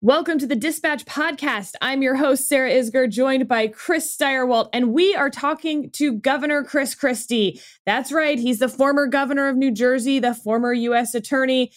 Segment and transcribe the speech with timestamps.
[0.00, 1.72] Welcome to the Dispatch Podcast.
[1.80, 6.62] I'm your host, Sarah Isgur, joined by Chris Stirewalt, and we are talking to Governor
[6.62, 7.60] Chris Christie.
[7.84, 11.16] That's right, he's the former governor of New Jersey, the former U.S.
[11.16, 11.72] attorney,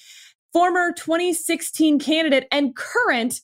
[0.54, 3.42] former 2016 candidate, and current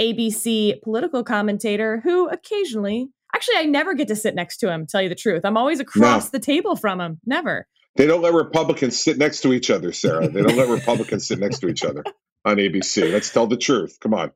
[0.00, 5.02] ABC political commentator who occasionally, actually, I never get to sit next to him, tell
[5.02, 5.44] you the truth.
[5.44, 6.38] I'm always across no.
[6.38, 7.20] the table from him.
[7.24, 7.68] Never.
[7.96, 10.28] They don't let Republicans sit next to each other, Sarah.
[10.28, 12.04] They don't let Republicans sit next to each other
[12.44, 13.10] on ABC.
[13.10, 13.98] Let's tell the truth.
[14.00, 14.32] Come on.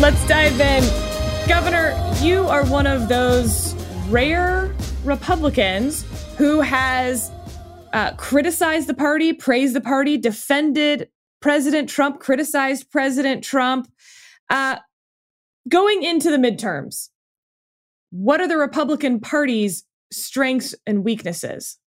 [0.00, 0.82] Let's dive in.
[1.46, 3.74] Governor, you are one of those
[4.08, 4.74] rare
[5.04, 6.06] Republicans
[6.38, 7.30] who has
[7.94, 11.08] uh, criticized the party, praised the party, defended
[11.40, 13.90] President Trump, criticized President Trump.
[14.50, 14.76] Uh,
[15.68, 17.10] going into the midterms,
[18.10, 21.78] what are the Republican Party's strengths and weaknesses?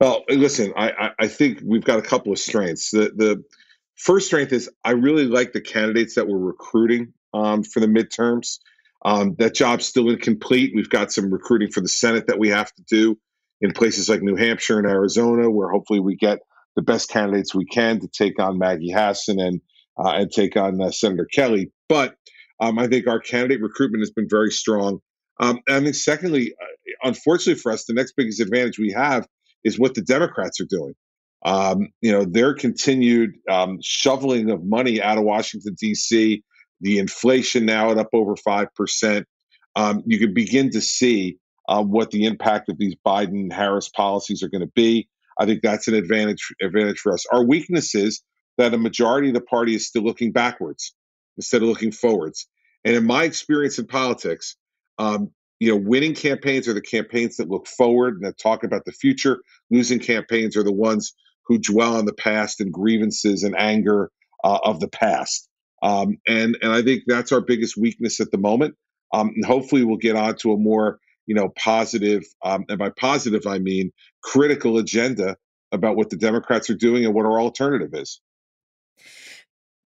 [0.00, 2.90] Well, listen, I, I think we've got a couple of strengths.
[2.90, 3.44] The the
[3.94, 8.58] first strength is I really like the candidates that we're recruiting um, for the midterms.
[9.04, 10.72] Um, that job's still incomplete.
[10.74, 13.16] We've got some recruiting for the Senate that we have to do
[13.60, 16.40] in places like New Hampshire and Arizona, where hopefully we get
[16.74, 19.60] the best candidates we can to take on Maggie Hassan and
[19.98, 21.72] uh, and take on uh, Senator Kelly.
[21.88, 22.16] But
[22.60, 25.00] um, I think our candidate recruitment has been very strong.
[25.40, 29.26] Um, and I think, secondly, uh, unfortunately for us, the next biggest advantage we have
[29.64, 30.94] is what the Democrats are doing.
[31.44, 36.42] Um, you know, their continued um, shoveling of money out of Washington, D.C.,
[36.80, 39.24] the inflation now at up over 5%.
[39.76, 41.38] Um, you can begin to see
[41.68, 45.08] uh, what the impact of these Biden Harris policies are going to be.
[45.38, 47.26] I think that's an advantage advantage for us.
[47.30, 48.22] Our weakness is
[48.58, 50.94] that a majority of the party is still looking backwards
[51.36, 52.48] instead of looking forwards.
[52.84, 54.56] And in my experience in politics,
[54.98, 58.84] um, you know, winning campaigns are the campaigns that look forward and that talk about
[58.84, 59.40] the future.
[59.70, 61.14] Losing campaigns are the ones
[61.46, 64.10] who dwell on the past and grievances and anger
[64.44, 65.48] uh, of the past.
[65.82, 68.74] Um, and and I think that's our biggest weakness at the moment.
[69.12, 72.90] Um, and hopefully, we'll get on to a more you know positive, um, and by
[72.90, 73.92] positive I mean
[74.22, 75.36] critical agenda
[75.72, 78.20] about what the Democrats are doing and what our alternative is.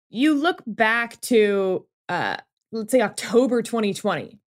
[0.10, 2.38] You look back to, uh,
[2.72, 4.40] let's say, October 2020,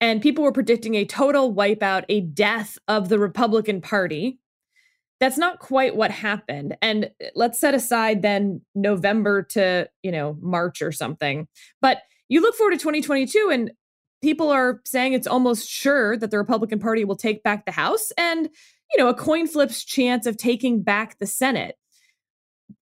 [0.00, 4.38] and people were predicting a total wipeout, a death of the Republican Party.
[5.20, 6.76] That's not quite what happened.
[6.82, 11.46] And uh, let's set aside then November to, you know, March or something.
[11.80, 13.70] But you look forward to 2022 and
[14.22, 18.12] people are saying it's almost sure that the Republican Party will take back the House.
[18.16, 18.48] And
[18.92, 21.76] you know, a coin flip's chance of taking back the Senate.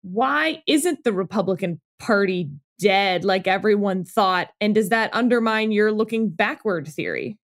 [0.02, 4.48] Why isn't the Republican Party dead like everyone thought?
[4.60, 7.38] And does that undermine your looking backward theory?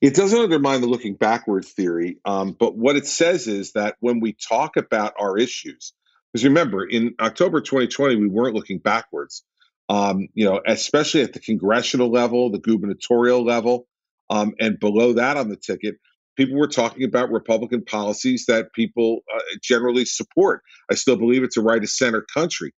[0.00, 4.20] It doesn't undermine the looking backward theory, um, but what it says is that when
[4.20, 5.92] we talk about our issues,
[6.32, 9.44] because remember, in October 2020, we weren't looking backwards.
[9.88, 13.86] Um, you know, especially at the congressional level, the gubernatorial level,
[14.30, 15.96] um, and below that on the ticket,
[16.36, 20.62] people were talking about Republican policies that people uh, generally support.
[20.90, 22.72] I still believe it's a right of center country.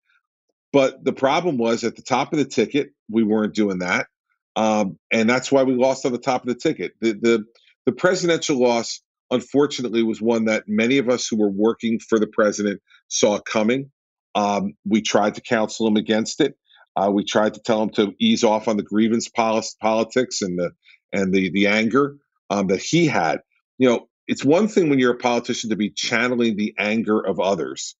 [0.72, 4.09] But the problem was at the top of the ticket, we weren't doing that.
[4.56, 6.92] Um, and that's why we lost on the top of the ticket.
[7.00, 7.44] The, the,
[7.86, 9.00] the presidential loss,
[9.31, 13.91] unfortunately, was one that many of us who were working for the president saw coming.
[14.34, 16.56] Um, we tried to counsel him against it.
[16.97, 20.71] Uh, we tried to tell him to ease off on the grievance politics and the
[21.12, 22.16] and the the anger
[22.50, 23.41] um, that he had.
[23.78, 27.41] You know, it's one thing when you're a politician to be channeling the anger of
[27.41, 27.97] others.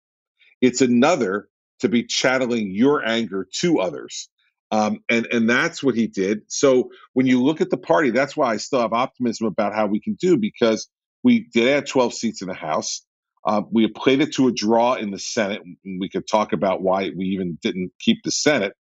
[0.61, 1.49] It's another
[1.81, 4.29] to be channeling your anger to others.
[4.71, 6.43] Um, and and that's what he did.
[6.49, 9.87] So when you look at the party, that's why I still have optimism about how
[9.87, 10.89] we can do because
[11.23, 13.05] we did add 12 seats in the House.
[13.45, 15.63] Uh, we played it to a draw in the Senate.
[15.85, 18.75] We could talk about why we even didn't keep the Senate.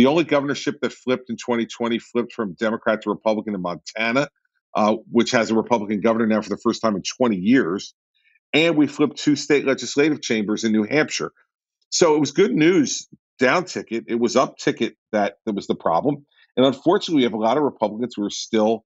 [0.00, 4.30] The only governorship that flipped in 2020 flipped from Democrat to Republican in Montana
[4.74, 7.94] uh, which has a Republican governor now for the first time in 20 years.
[8.52, 11.32] And we flipped two state legislative chambers in New Hampshire.
[11.90, 13.08] So it was good news
[13.38, 14.04] down ticket.
[14.08, 16.24] It was up ticket that, that was the problem.
[16.56, 18.84] And unfortunately, we have a lot of Republicans who are still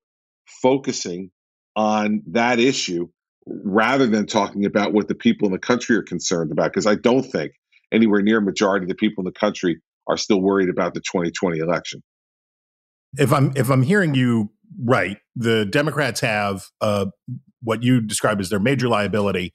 [0.62, 1.30] focusing
[1.76, 3.08] on that issue
[3.46, 6.72] rather than talking about what the people in the country are concerned about.
[6.72, 7.52] Because I don't think
[7.92, 11.00] anywhere near a majority of the people in the country are still worried about the
[11.00, 12.02] 2020 election.
[13.16, 14.50] If I'm if I'm hearing you
[14.82, 15.18] right.
[15.36, 17.06] The Democrats have uh,
[17.62, 19.54] what you describe as their major liability,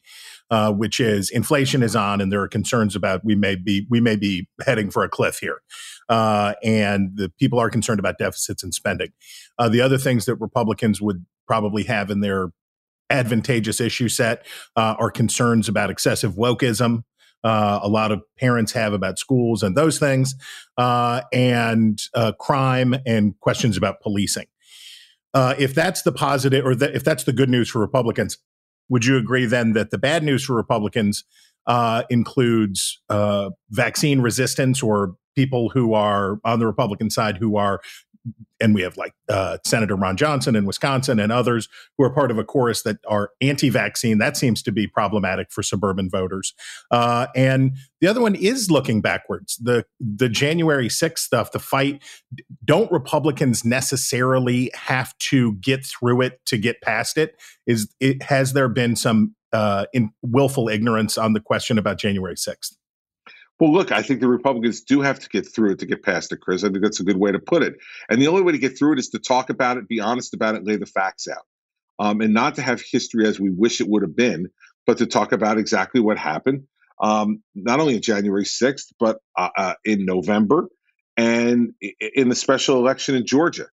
[0.50, 4.00] uh, which is inflation is on, and there are concerns about we may be we
[4.02, 5.60] may be heading for a cliff here.
[6.10, 9.14] uh, and the people are concerned about deficits and spending.
[9.58, 12.50] Uh, the other things that Republicans would probably have in their
[13.12, 17.04] advantageous issue set uh, are concerns about excessive wokeism.
[17.44, 20.36] Uh, a lot of parents have about schools and those things,
[20.78, 24.48] uh, and uh, crime and questions about policing.
[25.34, 28.38] Uh, if that's the positive, or if that's the good news for Republicans,
[28.90, 31.24] would you agree then that the bad news for Republicans
[31.68, 33.00] uh, includes
[33.70, 37.80] vaccine resistance or people who are on the Republican side who are
[38.60, 42.32] and we have like uh, Senator Ron Johnson in Wisconsin and others who are part
[42.32, 44.18] of a chorus that are anti-vaccine.
[44.18, 46.54] That seems to be problematic for suburban voters.
[46.92, 49.58] Uh, and the other one is looking backwards.
[49.58, 52.04] The the January 6th stuff, the fight.
[52.66, 57.40] Don't Republicans necessarily have to get through it to get past it?
[57.66, 62.36] Is it has there been some uh, in willful ignorance on the question about January
[62.36, 62.74] 6th?
[63.60, 66.32] Well, look, I think the Republicans do have to get through it to get past
[66.32, 66.64] it, Chris.
[66.64, 67.76] I think that's a good way to put it.
[68.10, 70.34] And the only way to get through it is to talk about it, be honest
[70.34, 71.46] about it, lay the facts out,
[72.00, 74.48] um, and not to have history as we wish it would have been,
[74.88, 76.64] but to talk about exactly what happened,
[77.02, 80.70] um, not only on January 6th, but uh, uh, in November
[81.18, 81.74] and
[82.16, 83.68] in the special election in Georgia.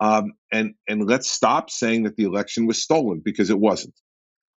[0.00, 3.94] Um, and and let's stop saying that the election was stolen because it wasn't.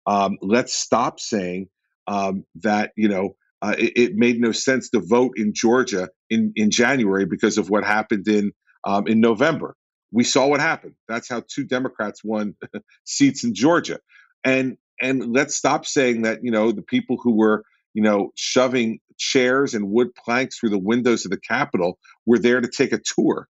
[0.06, 1.68] Um, let's stop saying
[2.06, 6.52] um, that you know uh, it, it, made no sense to vote in Georgia in,
[6.54, 8.52] in January because of what happened in
[8.84, 9.74] um, in November.
[10.12, 10.94] We saw what happened.
[11.08, 12.54] That's how two Democrats won
[13.04, 13.98] seats in Georgia.
[14.44, 17.64] And and let's stop saying that you know the people who were
[17.94, 22.60] you know shoving chairs and wood planks through the windows of the Capitol were there
[22.60, 23.48] to take a tour.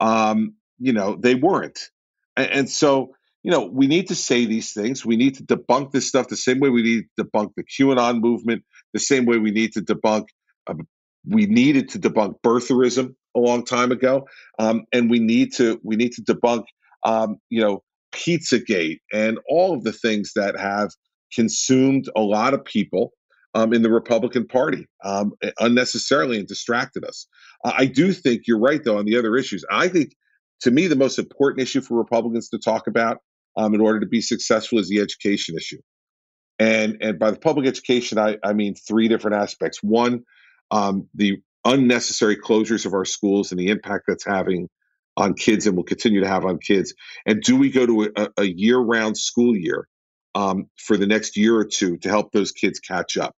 [0.00, 1.90] Um, you know they weren't,
[2.36, 5.04] and, and so you know, we need to say these things.
[5.04, 8.20] We need to debunk this stuff the same way we need to debunk the QAnon
[8.20, 10.26] movement, the same way we need to debunk,
[10.66, 10.74] uh,
[11.26, 14.26] we needed to debunk birtherism a long time ago,
[14.58, 16.64] um, and we need to we need to debunk,
[17.04, 20.90] um, you know, PizzaGate and all of the things that have
[21.34, 23.12] consumed a lot of people
[23.54, 27.26] um, in the Republican Party um, unnecessarily and distracted us.
[27.64, 29.64] I do think you're right, though, on the other issues.
[29.70, 30.14] I think,
[30.62, 33.18] to me, the most important issue for Republicans to talk about
[33.56, 35.78] um, in order to be successful is the education issue.
[36.62, 39.82] And, and by the public education, I, I mean three different aspects.
[39.82, 40.24] One,
[40.70, 44.68] um, the unnecessary closures of our schools and the impact that's having
[45.16, 46.94] on kids and will continue to have on kids.
[47.26, 49.88] And do we go to a, a year round school year
[50.36, 53.34] um, for the next year or two to help those kids catch up?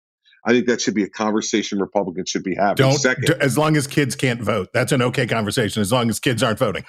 [0.46, 2.76] I think that should be a conversation Republicans should be having.
[2.76, 4.68] Don't Second, as long as kids can't vote.
[4.74, 5.80] That's an okay conversation.
[5.80, 6.84] As long as kids aren't voting.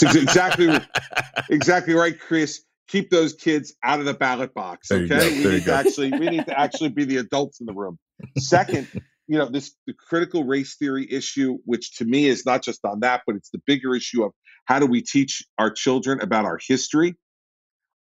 [0.00, 0.68] exactly,
[1.50, 2.62] exactly right, Chris.
[2.88, 4.90] Keep those kids out of the ballot box.
[4.90, 7.98] Okay, we need to actually we need to actually be the adults in the room.
[8.38, 8.88] Second,
[9.26, 13.00] you know this the critical race theory issue, which to me is not just on
[13.00, 14.32] that, but it's the bigger issue of
[14.66, 17.16] how do we teach our children about our history.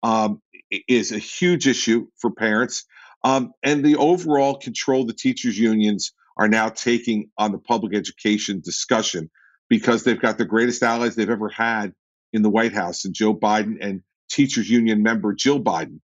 [0.04, 0.42] Um,
[0.88, 2.86] is a huge issue for parents.
[3.24, 8.62] Um, and the overall control the teachers' unions are now taking on the public education
[8.64, 9.30] discussion
[9.70, 11.94] because they've got the greatest allies they've ever had
[12.34, 16.00] in the White House and Joe Biden and teachers' union member Jill Biden.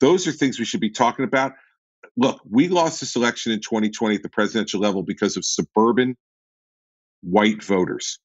[0.00, 1.52] Those are things we should be talking about.
[2.16, 6.16] Look, we lost this election in 2020 at the presidential level because of suburban
[7.22, 8.18] white voters.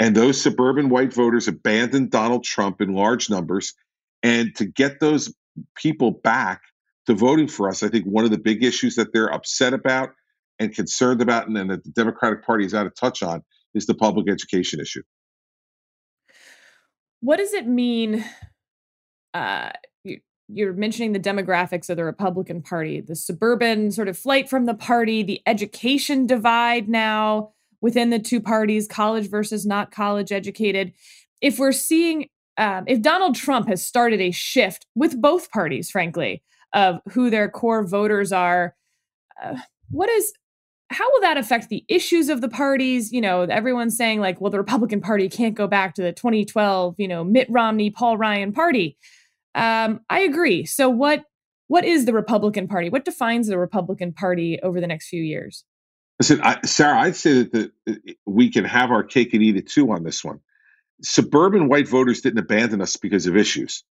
[0.00, 3.74] And those suburban white voters abandoned Donald Trump in large numbers.
[4.22, 5.32] And to get those
[5.74, 6.62] people back
[7.08, 7.82] to voting for us.
[7.82, 10.10] I think one of the big issues that they're upset about
[10.58, 13.42] and concerned about, and, and that the Democratic Party is out of touch on,
[13.74, 15.02] is the public education issue.
[17.20, 18.24] What does it mean?
[19.34, 19.70] Uh,
[20.04, 24.66] you, you're mentioning the demographics of the Republican Party, the suburban sort of flight from
[24.66, 30.92] the party, the education divide now within the two parties, college versus not college educated.
[31.40, 36.42] If we're seeing, um, if Donald Trump has started a shift with both parties, frankly,
[36.72, 38.74] of who their core voters are.
[39.42, 39.56] Uh,
[39.90, 40.32] what is
[40.90, 43.12] how will that affect the issues of the parties?
[43.12, 46.94] You know, everyone's saying like, well, the Republican Party can't go back to the 2012,
[46.98, 48.96] you know, Mitt Romney, Paul Ryan party.
[49.54, 50.64] Um, I agree.
[50.64, 51.24] So what
[51.66, 52.88] what is the Republican Party?
[52.88, 55.64] What defines the Republican Party over the next few years?
[56.18, 59.68] Listen, I, Sarah, I'd say that the, we can have our cake and eat it
[59.68, 60.40] too on this one.
[61.02, 63.84] Suburban white voters didn't abandon us because of issues.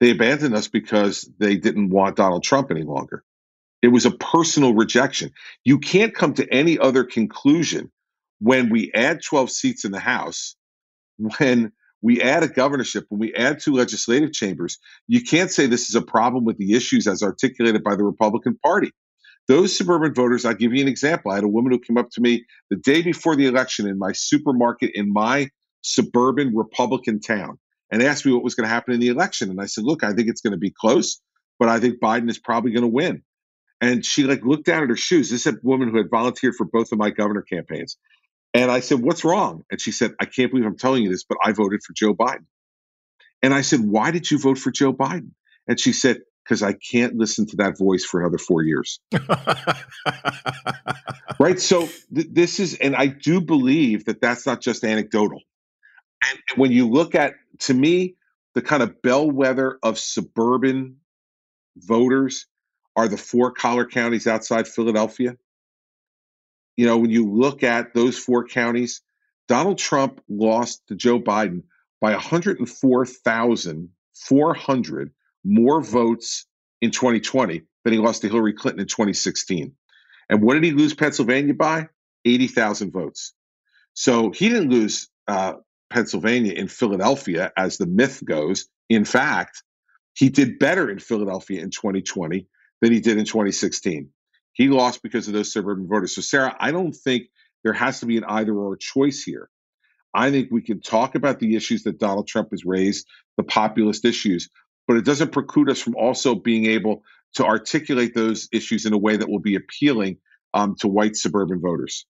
[0.00, 3.24] They abandoned us because they didn't want Donald Trump any longer.
[3.82, 5.30] It was a personal rejection.
[5.64, 7.90] You can't come to any other conclusion
[8.40, 10.56] when we add 12 seats in the House,
[11.16, 14.78] when we add a governorship, when we add two legislative chambers.
[15.06, 18.58] You can't say this is a problem with the issues as articulated by the Republican
[18.64, 18.92] Party.
[19.48, 21.30] those suburban voters, I'll give you an example.
[21.30, 23.98] I had a woman who came up to me the day before the election in
[23.98, 25.48] my supermarket in my
[25.80, 27.58] suburban Republican town
[27.90, 29.50] and asked me what was going to happen in the election.
[29.50, 31.20] And I said, look, I think it's going to be close,
[31.58, 33.22] but I think Biden is probably going to win.
[33.80, 35.30] And she like looked down at her shoes.
[35.30, 37.96] This is a woman who had volunteered for both of my governor campaigns.
[38.54, 39.64] And I said, what's wrong?
[39.70, 42.14] And she said, I can't believe I'm telling you this, but I voted for Joe
[42.14, 42.46] Biden.
[43.42, 45.30] And I said, why did you vote for Joe Biden?
[45.68, 49.00] And she said, because I can't listen to that voice for another four years.
[51.38, 51.60] right.
[51.60, 55.42] So th- this is, and I do believe that that's not just anecdotal.
[56.24, 58.14] And when you look at, to me,
[58.54, 60.96] the kind of bellwether of suburban
[61.76, 62.46] voters
[62.98, 65.36] are the four collar counties outside Philadelphia.
[66.76, 69.02] You know, when you look at those four counties,
[69.46, 71.62] Donald Trump lost to Joe Biden
[72.00, 75.10] by 104,400
[75.44, 76.46] more votes
[76.80, 79.76] in 2020 than he lost to Hillary Clinton in 2016.
[80.28, 81.88] And what did he lose Pennsylvania by?
[82.24, 83.32] 80,000 votes.
[83.94, 85.52] So he didn't lose uh,
[85.88, 88.66] Pennsylvania in Philadelphia, as the myth goes.
[88.88, 89.62] In fact,
[90.14, 92.48] he did better in Philadelphia in 2020
[92.80, 94.10] than he did in 2016.
[94.52, 96.14] He lost because of those suburban voters.
[96.14, 97.28] So, Sarah, I don't think
[97.64, 99.48] there has to be an either or choice here.
[100.14, 103.06] I think we can talk about the issues that Donald Trump has raised,
[103.36, 104.48] the populist issues,
[104.86, 107.02] but it doesn't preclude us from also being able
[107.34, 110.16] to articulate those issues in a way that will be appealing
[110.54, 112.06] um, to white suburban voters.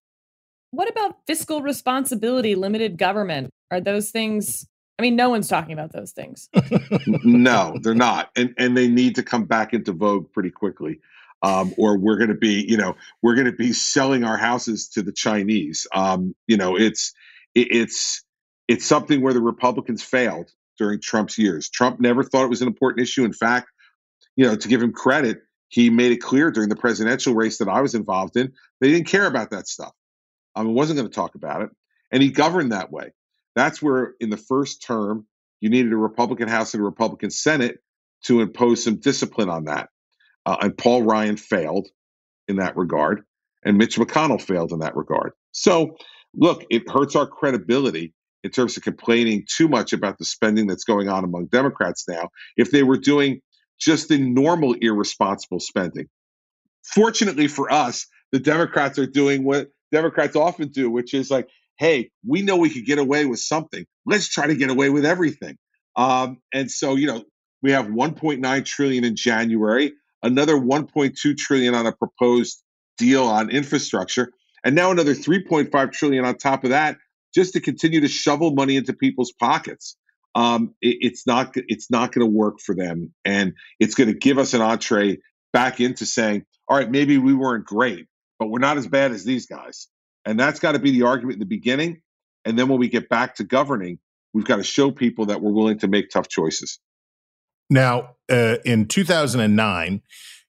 [0.71, 3.51] What about fiscal responsibility, limited government?
[3.71, 4.67] Are those things?
[4.99, 6.49] I mean, no one's talking about those things.
[7.07, 11.01] no, they're not, and and they need to come back into vogue pretty quickly,
[11.43, 14.89] um, or we're going to be, you know, we're going to be selling our houses
[14.91, 15.87] to the Chinese.
[15.95, 17.13] Um, you know, it's
[17.55, 18.25] it, it's
[18.67, 21.69] it's something where the Republicans failed during Trump's years.
[21.69, 23.25] Trump never thought it was an important issue.
[23.25, 23.69] In fact,
[24.37, 27.69] you know, to give him credit, he made it clear during the presidential race that
[27.69, 29.93] I was involved in, they didn't care about that stuff.
[30.55, 31.71] I mean, wasn't going to talk about it.
[32.11, 33.13] And he governed that way.
[33.59, 35.27] That's where, in the first term,
[35.61, 37.79] you needed a Republican House and a Republican Senate
[38.25, 39.89] to impose some discipline on that.
[40.47, 41.89] Uh, and Paul Ryan failed
[42.47, 43.25] in that regard,
[43.65, 45.33] and Mitch McConnell failed in that regard.
[45.53, 45.97] So,
[46.35, 50.85] look, it hurts our credibility in terms of complaining too much about the spending that's
[50.85, 53.41] going on among Democrats now if they were doing
[53.81, 56.09] just the normal irresponsible spending.
[56.85, 61.49] Fortunately for us, the Democrats are doing what Democrats often do, which is like,
[61.79, 63.87] hey, we know we could get away with something.
[64.05, 65.57] Let's try to get away with everything.
[65.97, 67.25] Um, and so, you know,
[67.63, 69.93] we have 1.9 trillion in January,
[70.23, 72.63] another 1.2 trillion on a proposed
[72.99, 74.31] deal on infrastructure,
[74.65, 76.99] and now another 3.5 trillion on top of that,
[77.35, 79.97] just to continue to shovel money into people's pockets.
[80.35, 84.15] Um, it, it's not it's not going to work for them, and it's going to
[84.15, 85.19] give us an entree
[85.53, 88.07] back into saying, all right, maybe we weren't great,
[88.39, 89.89] but we're not as bad as these guys.
[90.29, 92.03] And that's got to be the argument in the beginning.
[92.45, 93.99] And then when we get back to governing,
[94.35, 96.79] we've got to show people that we're willing to make tough choices.
[97.71, 100.03] Now, uh, in 2009,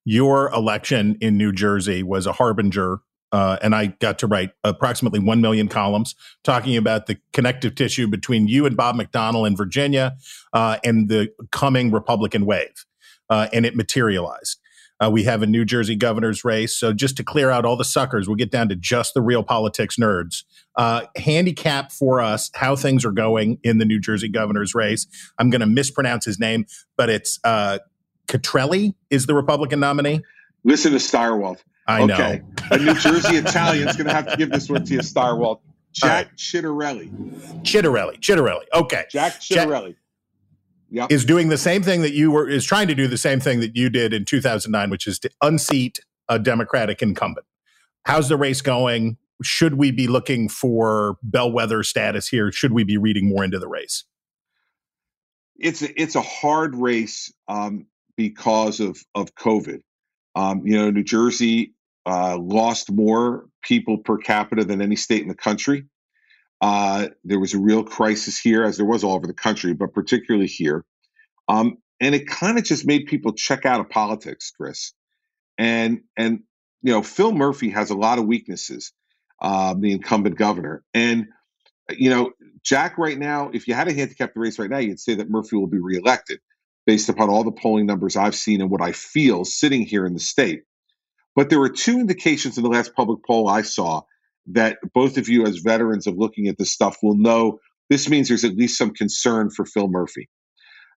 [0.04, 3.00] your election in New Jersey was a harbinger.
[3.32, 8.08] Uh, and I got to write approximately 1 million columns talking about the connective tissue
[8.08, 10.18] between you and Bob McDonnell in Virginia
[10.52, 12.86] uh, and the coming Republican wave.
[13.30, 14.59] Uh, and it materialized.
[15.02, 16.76] Uh, we have a New Jersey governor's race.
[16.78, 19.44] So just to clear out all the suckers, we'll get down to just the real
[19.44, 20.44] politics nerds.
[20.76, 25.08] Uh, handicap for us how things are going in the New Jersey governor's race.
[25.38, 26.66] I'm going to mispronounce his name,
[26.98, 27.80] but it's uh,
[28.28, 30.22] Catrelli is the Republican nominee.
[30.64, 31.64] Listen to Stirewalt.
[31.88, 32.42] I okay.
[32.42, 32.68] know.
[32.72, 35.62] a New Jersey Italian's going to have to give this one to you, Stirewalt.
[35.92, 36.36] Jack right.
[36.36, 37.10] Chitterelli.
[37.64, 38.20] Chitterelli.
[38.20, 38.66] Chitterelli.
[38.74, 39.06] Okay.
[39.10, 39.96] Jack Chitterelli
[40.90, 41.12] yep.
[41.12, 43.60] is doing the same thing that you were is trying to do the same thing
[43.60, 47.46] that you did in 2009 which is to unseat a democratic incumbent.
[48.06, 49.18] How's the race going?
[49.42, 52.52] Should we be looking for bellwether status here?
[52.52, 54.04] Should we be reading more into the race?
[55.58, 59.82] It's a, it's a hard race um, because of of covid.
[60.36, 61.74] Um, you know new jersey
[62.06, 65.86] uh, lost more people per capita than any state in the country
[66.62, 69.94] uh, there was a real crisis here, as there was all over the country, but
[69.94, 70.86] particularly here.
[71.50, 74.94] Um, and it kind of just made people check out of politics, Chris.
[75.58, 76.42] And and
[76.84, 78.94] you know, Phil Murphy has a lot of weaknesses,
[79.42, 80.84] um, the incumbent governor.
[80.94, 81.28] And
[81.92, 82.32] you know,
[82.64, 85.30] Jack, right now, if you had to handicap the race right now, you'd say that
[85.30, 86.40] Murphy will be reelected
[86.86, 90.14] based upon all the polling numbers I've seen and what I feel sitting here in
[90.14, 90.64] the state.
[91.36, 94.04] But there were two indications in the last public poll I saw
[94.52, 98.28] that both of you, as veterans of looking at this stuff, will know this means
[98.28, 100.30] there's at least some concern for Phil Murphy.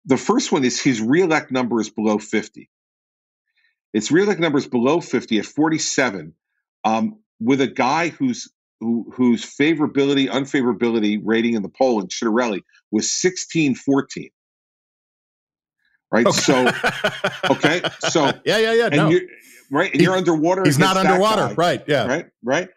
[0.04, 2.68] The first one is his reelect number is below 50.
[3.92, 6.34] Its rear number is below 50 at 47,
[6.84, 12.62] um, with a guy who's who, whose favorability, unfavorability rating in the poll in Ciattarelli
[12.90, 14.30] was 16 14.
[16.10, 16.26] Right.
[16.26, 16.40] Okay.
[16.40, 16.70] So,
[17.50, 17.82] okay.
[18.10, 18.86] So, yeah, yeah, yeah.
[18.86, 19.08] And no.
[19.08, 19.20] you're,
[19.70, 19.92] right.
[19.92, 20.62] And you're underwater.
[20.64, 21.48] He's not underwater.
[21.48, 21.84] Guy, right.
[21.86, 22.06] Yeah.
[22.06, 22.26] Right.
[22.42, 22.68] Right.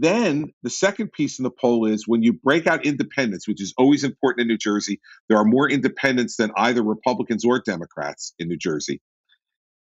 [0.00, 3.74] Then the second piece in the poll is when you break out independents, which is
[3.76, 8.48] always important in New Jersey, there are more independents than either Republicans or Democrats in
[8.48, 9.02] New Jersey.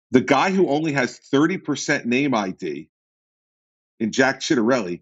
[0.10, 2.90] The guy who only has 30% name ID
[4.00, 5.02] in Jack Ciattarelli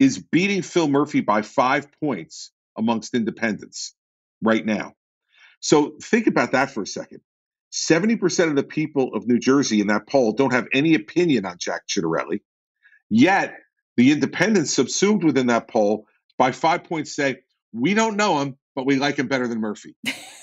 [0.00, 3.94] is beating Phil Murphy by five points amongst independents
[4.42, 4.94] right now.
[5.60, 7.20] So think about that for a second.
[7.72, 11.56] 70% of the people of New Jersey in that poll don't have any opinion on
[11.58, 12.40] Jack Ciattarelli.
[13.08, 13.54] Yet
[14.00, 16.06] the independents subsumed within that poll
[16.38, 17.36] by five points say,
[17.74, 19.94] we don't know him, but we like him better than Murphy.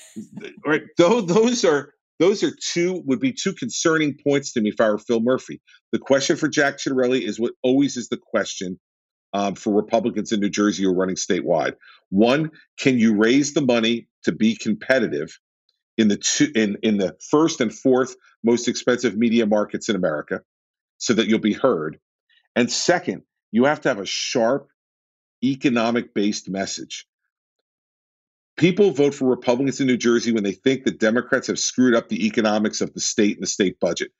[0.67, 0.83] right?
[0.99, 4.91] Those, those are those are two would be two concerning points to me if I
[4.91, 5.59] were Phil Murphy.
[5.91, 8.79] The question for Jack Ciattarelli is what always is the question
[9.33, 11.73] um, for Republicans in New Jersey who are running statewide.
[12.09, 15.35] One, can you raise the money to be competitive
[15.97, 20.41] in the two, in in the first and fourth most expensive media markets in America,
[20.99, 21.99] so that you'll be heard?
[22.55, 24.69] And second, you have to have a sharp
[25.43, 27.05] economic based message.
[28.57, 32.09] People vote for Republicans in New Jersey when they think that Democrats have screwed up
[32.09, 34.11] the economics of the state and the state budget.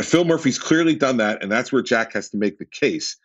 [0.00, 3.16] Phil Murphy's clearly done that, and that's where Jack has to make the case.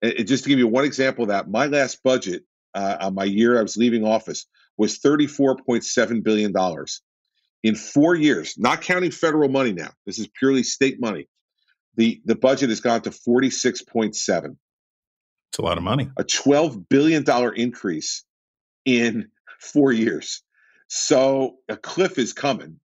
[0.00, 3.24] And just to give you one example of that, my last budget uh, on my
[3.24, 4.46] year I was leaving office
[4.78, 6.54] was $34.7 billion.
[7.62, 11.28] In four years, not counting federal money now, this is purely state money,
[11.96, 14.56] the, the budget has gone to 46.7.
[15.54, 16.10] It's a lot of money.
[16.16, 18.24] A $12 billion increase
[18.84, 19.28] in
[19.60, 20.42] four years.
[20.88, 22.80] So a cliff is coming,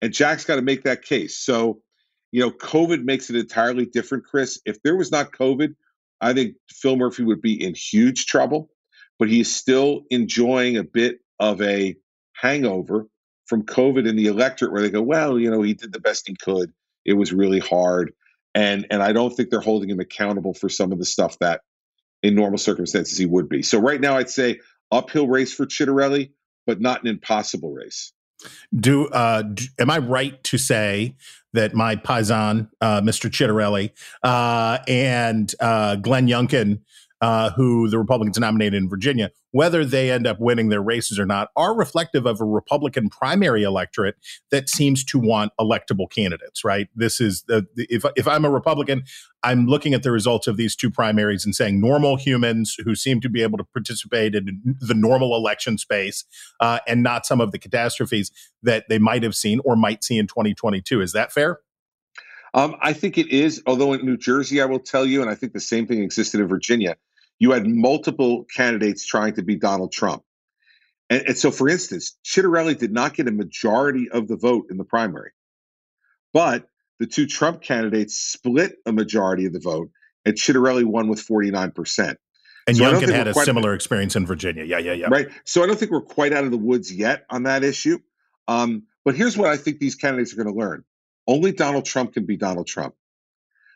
[0.00, 1.36] and Jack's got to make that case.
[1.36, 1.82] So,
[2.30, 4.60] you know, COVID makes it entirely different, Chris.
[4.64, 5.74] If there was not COVID,
[6.20, 8.70] I think Phil Murphy would be in huge trouble,
[9.18, 11.96] but he is still enjoying a bit of a
[12.34, 13.08] hangover
[13.46, 16.28] from COVID in the electorate where they go, well, you know, he did the best
[16.28, 16.72] he could.
[17.04, 18.12] It was really hard.
[18.54, 21.62] And and I don't think they're holding him accountable for some of the stuff that
[22.22, 23.62] in normal circumstances he would be.
[23.62, 26.32] So right now, I'd say uphill race for Ciattarelli,
[26.66, 28.12] but not an impossible race.
[28.74, 29.44] Do, uh,
[29.78, 31.16] am I right to say
[31.52, 33.30] that my paisan, uh, Mr.
[33.30, 33.90] Ciattarelli,
[34.22, 36.80] uh, and uh, Glenn Youngkin
[37.22, 41.24] uh, who the Republicans nominated in Virginia, whether they end up winning their races or
[41.24, 44.16] not, are reflective of a Republican primary electorate
[44.50, 46.64] that seems to want electable candidates.
[46.64, 46.88] Right?
[46.96, 49.04] This is the, if if I'm a Republican,
[49.44, 53.20] I'm looking at the results of these two primaries and saying normal humans who seem
[53.20, 56.24] to be able to participate in the normal election space
[56.58, 58.32] uh, and not some of the catastrophes
[58.64, 61.00] that they might have seen or might see in 2022.
[61.00, 61.60] Is that fair?
[62.52, 63.62] Um, I think it is.
[63.64, 66.40] Although in New Jersey, I will tell you, and I think the same thing existed
[66.40, 66.96] in Virginia
[67.42, 70.22] you had multiple candidates trying to be Donald Trump.
[71.10, 74.76] And, and so, for instance, Ciattarelli did not get a majority of the vote in
[74.76, 75.32] the primary,
[76.32, 76.68] but
[77.00, 79.90] the two Trump candidates split a majority of the vote,
[80.24, 82.14] and Ciattarelli won with 49%.
[82.68, 84.62] And so Youngkin had a similar experience in Virginia.
[84.62, 85.08] Yeah, yeah, yeah.
[85.10, 85.28] Right.
[85.42, 87.98] So I don't think we're quite out of the woods yet on that issue.
[88.46, 90.84] Um, but here's what I think these candidates are going to learn:
[91.26, 92.94] only Donald Trump can be Donald Trump.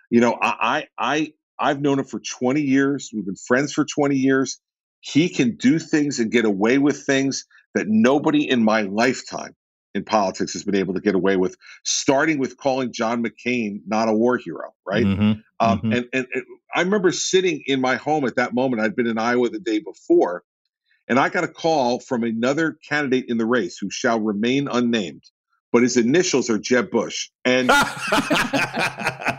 [0.08, 3.10] You know, I I I've known him for 20 years.
[3.12, 4.58] We've been friends for 20 years.
[5.00, 9.54] He can do things and get away with things that nobody in my lifetime
[9.94, 14.08] in politics has been able to get away with, starting with calling John McCain not
[14.08, 15.04] a war hero, right?
[15.04, 15.92] Mm-hmm, um, mm-hmm.
[15.92, 18.82] And, and, and I remember sitting in my home at that moment.
[18.82, 20.42] I'd been in Iowa the day before,
[21.08, 25.22] and I got a call from another candidate in the race who shall remain unnamed,
[25.72, 27.30] but his initials are Jeb Bush.
[27.44, 27.70] And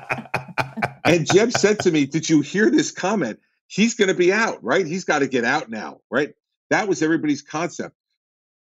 [1.07, 3.39] and Jeb said to me, Did you hear this comment?
[3.67, 4.85] He's going to be out, right?
[4.85, 6.33] He's got to get out now, right?
[6.69, 7.95] That was everybody's concept.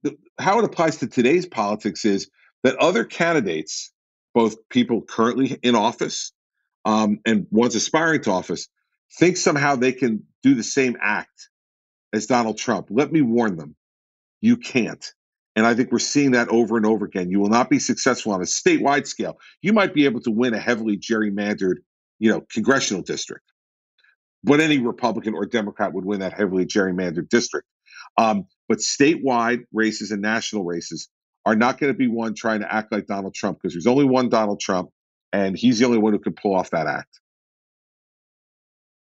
[0.04, 2.30] The, how it applies to today's politics is
[2.64, 3.92] that other candidates,
[4.34, 6.32] both people currently in office
[6.86, 8.68] um, and ones aspiring to office,
[9.18, 11.50] think somehow they can do the same act
[12.14, 12.88] as Donald Trump.
[12.90, 13.76] Let me warn them
[14.42, 15.14] you can't.
[15.56, 17.32] And I think we're seeing that over and over again.
[17.32, 19.40] You will not be successful on a statewide scale.
[19.62, 21.78] You might be able to win a heavily gerrymandered
[22.20, 23.46] you know, congressional district.
[24.44, 27.68] But any Republican or Democrat would win that heavily gerrymandered district.
[28.18, 31.10] Um, but statewide races and national races
[31.46, 34.06] are not going to be one trying to act like Donald Trump because there's only
[34.06, 34.90] one Donald Trump,
[35.34, 37.20] and he's the only one who can pull off that act.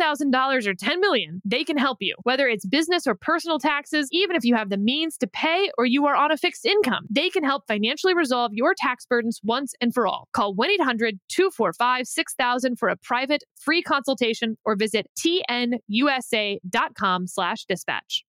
[0.00, 2.14] $10,000 or 10 million, they can help you.
[2.22, 5.84] Whether it's business or personal taxes, even if you have the means to pay or
[5.86, 9.74] you are on a fixed income, they can help financially resolve your tax burdens once
[9.80, 10.28] and for all.
[10.32, 18.24] Call 1-800-245-6000 for a private free consultation or visit tnusa.com slash dispatch.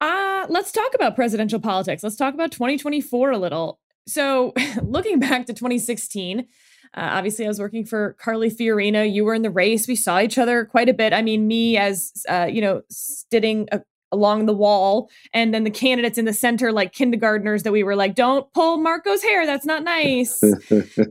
[0.00, 2.02] Uh, let's talk about presidential politics.
[2.02, 3.78] Let's talk about 2024 a little.
[4.06, 6.46] So, looking back to 2016,
[6.96, 9.12] uh, obviously, I was working for Carly Fiorina.
[9.12, 9.86] You were in the race.
[9.86, 11.12] We saw each other quite a bit.
[11.12, 13.80] I mean, me as uh, you know, sitting uh,
[14.12, 17.96] along the wall, and then the candidates in the center, like kindergartners, that we were
[17.96, 19.44] like, "Don't pull Marco's hair.
[19.44, 20.42] That's not nice."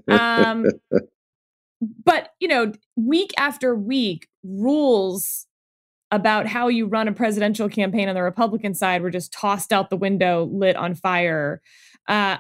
[0.08, 0.66] um,
[2.04, 5.46] but you know, week after week, rules
[6.12, 9.90] about how you run a presidential campaign on the Republican side were just tossed out
[9.90, 11.62] the window, lit on fire.
[12.08, 12.38] Uh,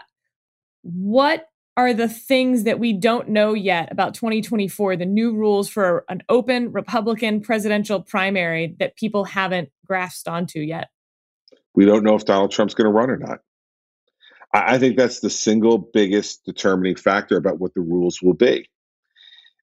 [0.81, 6.05] what are the things that we don't know yet about 2024, the new rules for
[6.07, 10.89] an open Republican presidential primary that people haven't grasped onto yet?
[11.73, 13.39] We don't know if Donald Trump's going to run or not.
[14.53, 18.69] I think that's the single biggest determining factor about what the rules will be.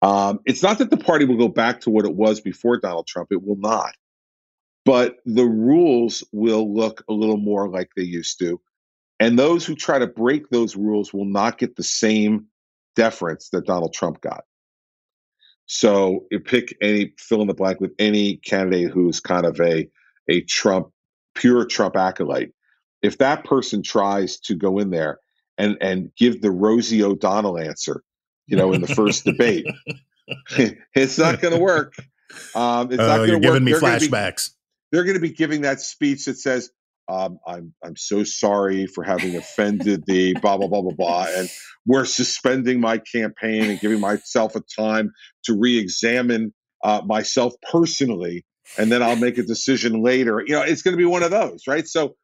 [0.03, 3.07] Um, it's not that the party will go back to what it was before Donald
[3.07, 3.95] Trump, it will not.
[4.83, 8.61] But the rules will look a little more like they used to.
[9.19, 12.47] And those who try to break those rules will not get the same
[12.95, 14.43] deference that Donald Trump got.
[15.67, 19.89] So you pick any fill in the blank with any candidate who's kind of a
[20.29, 20.89] a Trump
[21.33, 22.53] pure Trump acolyte.
[23.01, 25.19] If that person tries to go in there
[25.57, 28.03] and and give the Rosie O'Donnell answer,
[28.47, 29.65] you know, in the first debate,
[30.95, 31.93] it's not going to work.
[32.53, 33.43] Um, it's not going to work.
[33.43, 34.11] Giving me they're flashbacks.
[34.11, 36.71] Gonna be, they're going to be giving that speech that says,
[37.07, 41.49] um, I'm I'm so sorry for having offended the blah blah blah blah blah, and
[41.85, 45.11] we're suspending my campaign and giving myself a time
[45.43, 48.43] to re-examine uh, myself personally,
[48.77, 50.43] and then I'll make a decision later.
[50.45, 51.87] You know, it's going to be one of those, right?
[51.87, 52.15] So,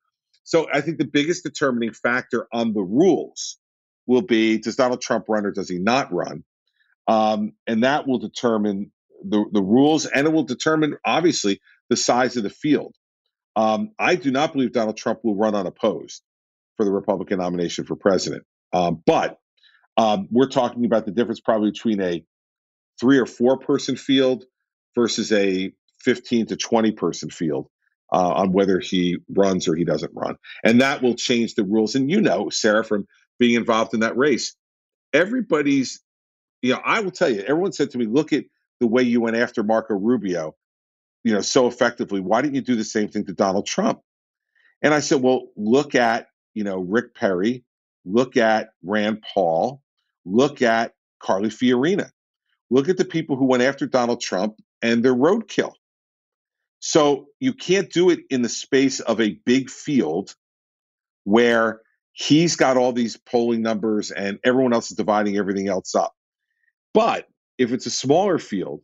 [0.43, 3.59] so I think the biggest determining factor on the rules
[4.07, 6.43] will be: does Donald Trump run or does he not run?
[7.07, 8.91] Um, and that will determine
[9.23, 12.95] the the rules, and it will determine obviously the size of the field.
[13.55, 16.21] Um, I do not believe Donald Trump will run unopposed
[16.77, 18.43] for the Republican nomination for president.
[18.73, 19.37] Um, but
[19.97, 22.23] um, we're talking about the difference probably between a
[22.99, 24.45] three or four person field
[24.95, 27.67] versus a 15 to 20 person field
[28.11, 30.35] uh, on whether he runs or he doesn't run.
[30.63, 31.95] And that will change the rules.
[31.95, 33.07] And you know, Sarah, from
[33.39, 34.55] being involved in that race,
[35.13, 36.01] everybody's,
[36.61, 38.45] you know, I will tell you, everyone said to me, look at
[38.79, 40.55] the way you went after Marco Rubio
[41.23, 42.19] you know, so effectively.
[42.19, 44.01] Why didn't you do the same thing to Donald Trump?
[44.81, 47.63] And I said, well, look at, you know, Rick Perry,
[48.05, 49.81] look at Rand Paul,
[50.25, 52.09] look at Carly Fiorina,
[52.69, 55.73] look at the people who went after Donald Trump and their roadkill.
[56.79, 60.33] So you can't do it in the space of a big field
[61.25, 61.81] where
[62.13, 66.13] he's got all these polling numbers and everyone else is dividing everything else up.
[66.93, 67.27] But
[67.59, 68.81] if it's a smaller field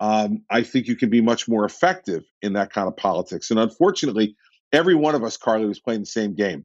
[0.00, 3.50] um, I think you can be much more effective in that kind of politics.
[3.50, 4.36] And unfortunately,
[4.72, 6.64] every one of us, Carly, was playing the same game.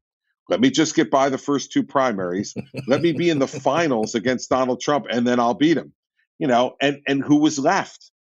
[0.49, 2.55] Let me just get by the first two primaries.
[2.87, 5.93] Let me be in the finals against Donald Trump, and then I'll beat him.
[6.39, 8.11] You know, and and who was left?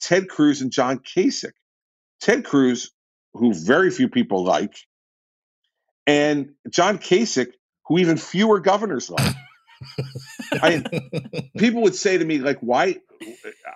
[0.00, 1.52] Ted Cruz and John Kasich.
[2.20, 2.90] Ted Cruz,
[3.34, 4.76] who very few people like,
[6.06, 7.52] and John Kasich,
[7.86, 9.34] who even fewer governors like.
[10.62, 10.82] I
[11.58, 12.96] people would say to me like, "Why?"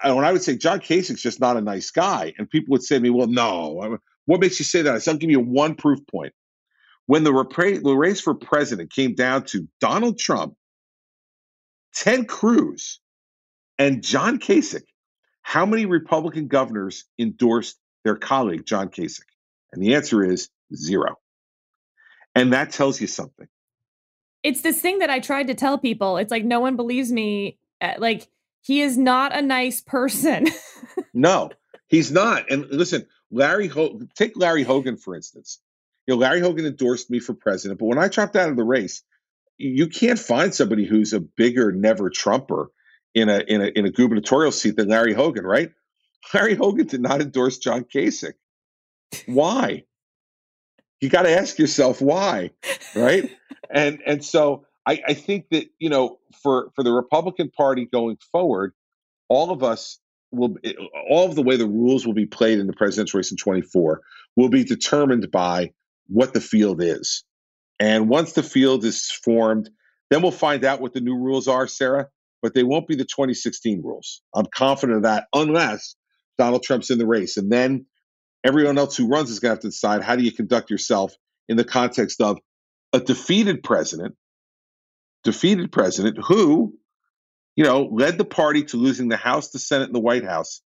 [0.04, 2.96] When I would say John Kasich's just not a nice guy, and people would say
[2.96, 3.98] to me, "Well, no.
[4.26, 6.32] What makes you say that?" I said, "I'll give you one proof point.
[7.06, 10.54] When the, repra- the race for president came down to Donald Trump,
[11.94, 13.00] Ted Cruz,
[13.78, 14.84] and John Kasich,
[15.42, 19.22] how many Republican governors endorsed their colleague John Kasich?
[19.72, 21.16] And the answer is zero.
[22.34, 23.48] And that tells you something
[24.42, 26.16] it's this thing that I tried to tell people.
[26.16, 27.58] It's like no one believes me.
[27.80, 28.28] Uh, like
[28.62, 30.48] he is not a nice person.
[31.14, 31.50] no,
[31.88, 32.50] he's not.
[32.50, 35.58] And listen, Larry, Ho- take Larry Hogan for instance.
[36.06, 38.64] You know, Larry Hogan endorsed me for president, but when I dropped out of the
[38.64, 39.02] race,
[39.58, 42.70] you can't find somebody who's a bigger never Trumper
[43.14, 45.70] in a in a in a gubernatorial seat than Larry Hogan, right?
[46.34, 48.34] Larry Hogan did not endorse John Kasich.
[49.26, 49.84] Why?
[51.00, 52.50] You got to ask yourself why,
[52.94, 53.30] right?
[53.70, 58.18] and and so I, I think that you know for for the Republican Party going
[58.32, 58.72] forward,
[59.28, 59.98] all of us
[60.30, 60.74] will eh,
[61.08, 64.00] all of the way the rules will be played in the presidential race in 24
[64.36, 65.72] will be determined by
[66.08, 67.24] what the field is.
[67.78, 69.70] And once the field is formed,
[70.10, 72.08] then we'll find out what the new rules are, Sarah,
[72.42, 74.22] but they won't be the 2016 rules.
[74.34, 75.96] I'm confident of that unless
[76.36, 77.36] Donald Trump's in the race.
[77.36, 77.86] And then
[78.44, 81.14] everyone else who runs is going to have to decide how do you conduct yourself
[81.48, 82.38] in the context of
[82.92, 84.16] a defeated president,
[85.24, 86.74] defeated president who
[87.60, 90.62] you know, led the party to losing the House, the Senate, and the White House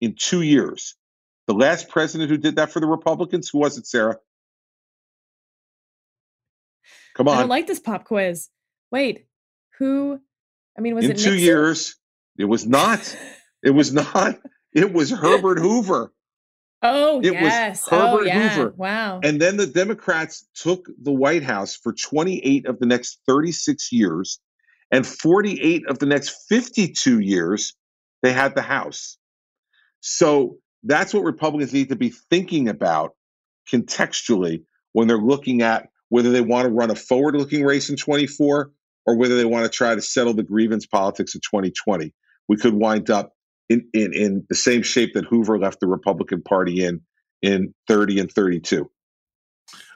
[0.00, 0.94] in two years.
[1.48, 4.18] The last president who did that for the Republicans, who was it, Sarah?
[7.14, 7.36] Come on.
[7.36, 8.48] I don't like this pop quiz.
[8.92, 9.26] Wait,
[9.78, 10.20] who?
[10.78, 11.44] I mean, was in it two Nixon?
[11.44, 11.96] years?
[12.38, 13.16] It was not.
[13.64, 14.38] it was not.
[14.72, 16.12] It was Herbert Hoover.
[16.82, 17.82] Oh, it yes.
[17.82, 18.48] was Herbert oh, yeah.
[18.50, 18.74] Hoover.
[18.76, 19.20] Wow.
[19.22, 24.40] And then the Democrats took the White House for 28 of the next 36 years
[24.90, 27.74] and 48 of the next 52 years,
[28.22, 29.18] they had the House.
[30.00, 33.14] So that's what Republicans need to be thinking about
[33.70, 34.62] contextually
[34.92, 38.70] when they're looking at whether they want to run a forward looking race in 24
[39.06, 42.14] or whether they want to try to settle the grievance politics of 2020.
[42.48, 43.35] We could wind up
[43.68, 47.00] in, in, in the same shape that Hoover left the Republican Party in
[47.42, 48.90] in 30 and 32.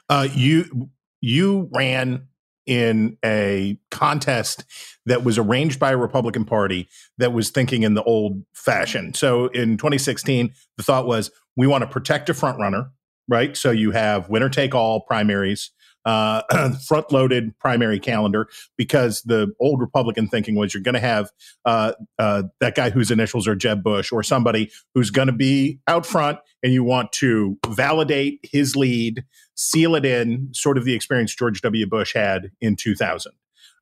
[0.09, 0.89] Uh, you
[1.21, 2.27] you ran
[2.65, 4.63] in a contest
[5.05, 9.13] that was arranged by a Republican Party that was thinking in the old fashion.
[9.13, 12.91] So in 2016, the thought was we want to protect a front runner,
[13.27, 13.57] right?
[13.57, 15.71] So you have winner take all primaries
[16.05, 16.41] uh,
[16.87, 21.31] front loaded primary calendar because the old Republican thinking was you're going to have
[21.65, 25.79] uh, uh, that guy whose initials are Jeb Bush or somebody who's going to be
[25.87, 29.23] out front and you want to validate his lead,
[29.55, 31.87] seal it in, sort of the experience George W.
[31.87, 33.31] Bush had in 2000.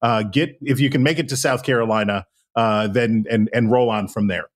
[0.02, 3.90] Uh, get if you can make it to South Carolina, uh, then and and roll
[3.90, 4.50] on from there.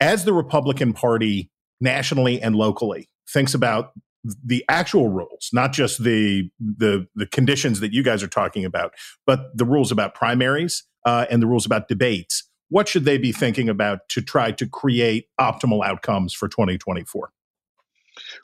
[0.00, 1.50] As the Republican Party
[1.80, 3.92] nationally and locally thinks about
[4.24, 8.94] the actual rules, not just the the the conditions that you guys are talking about,
[9.26, 12.44] but the rules about primaries uh, and the rules about debates.
[12.70, 17.30] What should they be thinking about to try to create optimal outcomes for 2024?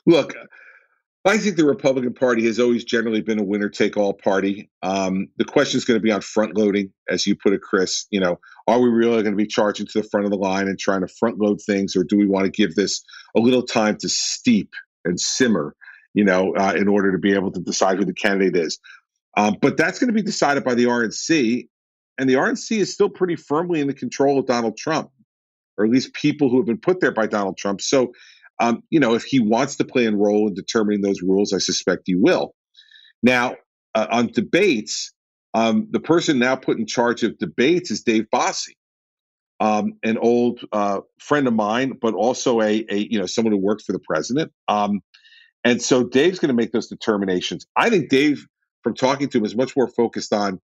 [0.07, 0.33] Look,
[1.25, 4.69] I think the Republican Party has always generally been a winner take all party.
[4.83, 8.05] Um, the question is going to be on front loading, as you put it, Chris.
[8.11, 10.67] You know, are we really going to be charging to the front of the line
[10.67, 13.03] and trying to front load things, or do we want to give this
[13.35, 14.73] a little time to steep
[15.05, 15.75] and simmer,
[16.13, 18.79] you know, uh, in order to be able to decide who the candidate is.
[19.37, 21.67] Um, but that's going to be decided by the RNC,
[22.17, 25.11] and the RNC is still pretty firmly in the control of Donald Trump,
[25.77, 27.81] or at least people who have been put there by Donald Trump.
[27.81, 28.13] So,
[28.59, 31.57] um, you know, if he wants to play a role in determining those rules, I
[31.57, 32.55] suspect he will.
[33.21, 33.55] Now,
[33.93, 35.13] uh, on debates,
[35.53, 38.75] um, the person now put in charge of debates is Dave Bossie,
[39.59, 43.57] um, an old uh, friend of mine, but also a, a you know someone who
[43.57, 44.51] worked for the president.
[44.67, 45.01] Um,
[45.63, 47.65] and so Dave's going to make those determinations.
[47.75, 48.45] I think Dave,
[48.83, 50.61] from talking to him, is much more focused on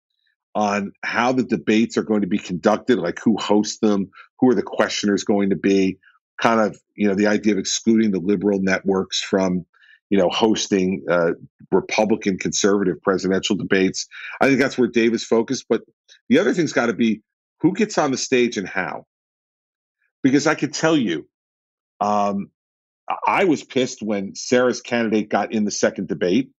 [0.54, 4.54] on how the debates are going to be conducted, like who hosts them, who are
[4.54, 5.98] the questioners going to be,
[6.40, 9.66] kind of you know the idea of excluding the liberal networks from
[10.10, 11.32] you know hosting uh,
[11.72, 14.06] Republican conservative presidential debates.
[14.40, 15.66] I think that's where Dave is focused.
[15.68, 15.82] But
[16.28, 17.22] the other thing's got to be
[17.60, 19.06] who gets on the stage and how.
[20.22, 21.28] Because I could tell you,
[22.00, 22.50] um,
[23.26, 26.50] I was pissed when Sarah's candidate got in the second debate.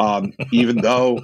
[0.00, 1.20] Um, even though,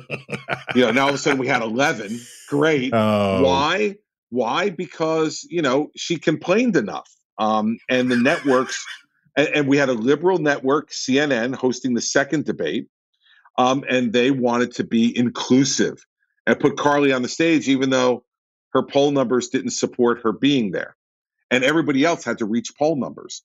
[0.75, 2.21] you know, now all of a sudden we had 11.
[2.49, 2.93] Great.
[3.05, 3.43] Oh.
[3.43, 3.97] Why?
[4.31, 4.71] Why?
[4.71, 7.09] Because, you know, she complained enough.
[7.39, 8.85] Um, and the networks,
[9.37, 12.89] and, and, we had a liberal network, CNN, hosting the second debate.
[13.59, 16.05] Um, and they wanted to be inclusive
[16.47, 18.25] and put Carly on the stage, even though
[18.75, 20.97] her poll numbers didn't support her being there.
[21.51, 23.43] And everybody else had to reach poll numbers.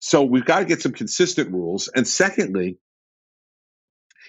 [0.00, 1.88] So we've got to get some consistent rules.
[1.88, 2.78] And secondly,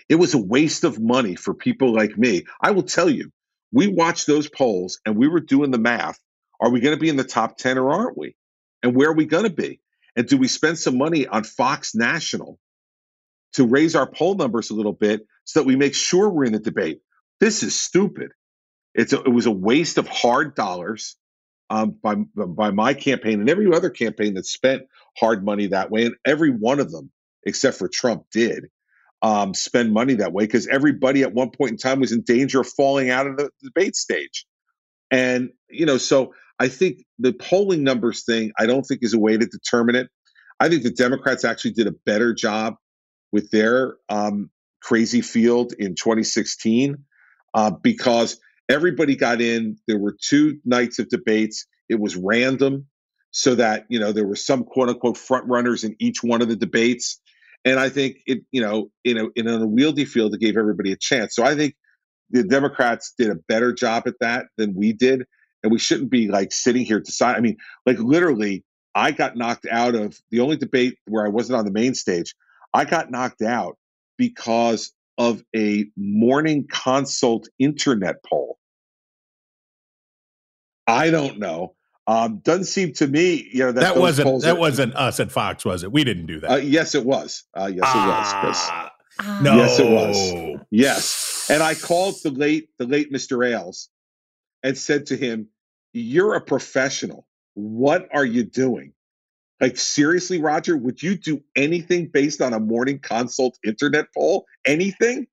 [0.10, 2.45] it was a waste of money for people like me.
[2.62, 3.32] I will tell you,
[3.71, 6.19] we watched those polls and we were doing the math.
[6.62, 8.36] Are we going to be in the top 10 or aren't we?
[8.84, 9.80] And where are we going to be?
[10.15, 12.60] And do we spend some money on Fox National
[13.54, 16.54] to raise our poll numbers a little bit so that we make sure we're in
[16.54, 17.02] the debate?
[17.39, 18.32] This is stupid.
[18.95, 21.15] It's a, it was a waste of hard dollars
[21.69, 24.84] um, by by my campaign and every other campaign that spent
[25.17, 27.12] hard money that way, and every one of them
[27.45, 28.65] except for Trump did
[29.21, 32.62] um, spend money that way because everybody at one point in time was in danger
[32.62, 34.45] of falling out of the debate stage.
[35.10, 39.19] And you know, so I think the polling numbers thing, I don't think is a
[39.19, 40.10] way to determine it.
[40.60, 42.75] I think the Democrats actually did a better job
[43.32, 44.49] with their um,
[44.82, 46.97] crazy field in 2016
[47.53, 49.78] uh, because everybody got in.
[49.88, 51.65] There were two nights of debates.
[51.89, 52.88] It was random,
[53.32, 56.47] so that you know there were some quote unquote front runners in each one of
[56.47, 57.19] the debates.
[57.65, 60.91] And I think it, you know, in a in a unwieldy field, it gave everybody
[60.91, 61.36] a chance.
[61.36, 61.76] So I think
[62.30, 65.26] the Democrats did a better job at that than we did,
[65.62, 67.38] and we shouldn't be like sitting here deciding.
[67.38, 68.63] I mean, like literally,
[68.95, 72.36] I got knocked out of the only debate where I wasn't on the main stage.
[72.73, 73.78] I got knocked out
[74.17, 78.58] because of a morning consult internet poll.
[80.88, 81.76] I don't know.
[82.06, 85.32] Um, doesn't seem to me, you know, that, that wasn't that are, wasn't us at
[85.32, 85.91] Fox, was it?
[85.91, 86.52] We didn't do that.
[86.52, 87.45] Uh, yes, it was.
[87.54, 88.67] Uh, yes, it was, Chris.
[88.69, 88.91] Ah,
[89.41, 89.56] no.
[89.56, 90.60] Yes, it was.
[90.69, 93.47] Yes, and I called the late the late Mr.
[93.47, 93.88] Ailes
[94.63, 95.47] and said to him,
[95.93, 97.26] "You're a professional.
[97.54, 98.91] What are you doing?
[99.63, 100.76] Like seriously, Roger?
[100.76, 104.45] Would you do anything based on a morning consult internet poll?
[104.65, 105.26] Anything?"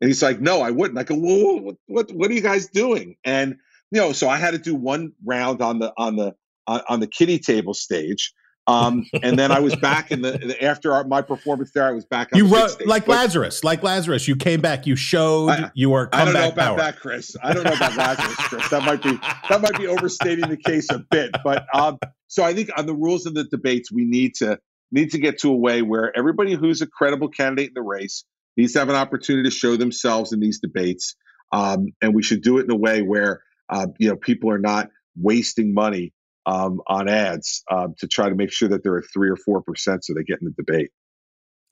[0.00, 2.66] And he's like, "No, I wouldn't." I go, "Whoa, what, what, what are you guys
[2.66, 3.58] doing?" And
[3.92, 6.34] you know, so I had to do one round on the on the
[6.66, 8.32] on, on the kitty table stage.
[8.70, 11.84] Um, and then I was back in the after our, my performance there.
[11.84, 12.28] I was back.
[12.34, 14.28] you wrote like Lazarus, like Lazarus.
[14.28, 14.86] You came back.
[14.86, 16.08] You showed I, you are.
[16.12, 16.76] I don't know about power.
[16.78, 17.36] that, Chris.
[17.42, 18.68] I don't know about Lazarus, Chris.
[18.68, 21.30] That might be that might be overstating the case a bit.
[21.42, 24.58] But um, so I think on the rules of the debates, we need to
[24.92, 28.24] need to get to a way where everybody who's a credible candidate in the race
[28.56, 31.14] needs to have an opportunity to show themselves in these debates,
[31.52, 34.58] um, and we should do it in a way where uh, you know, people are
[34.58, 36.12] not wasting money
[36.46, 39.62] um, on ads uh, to try to make sure that they're at three or four
[39.62, 40.90] percent so they get in the debate.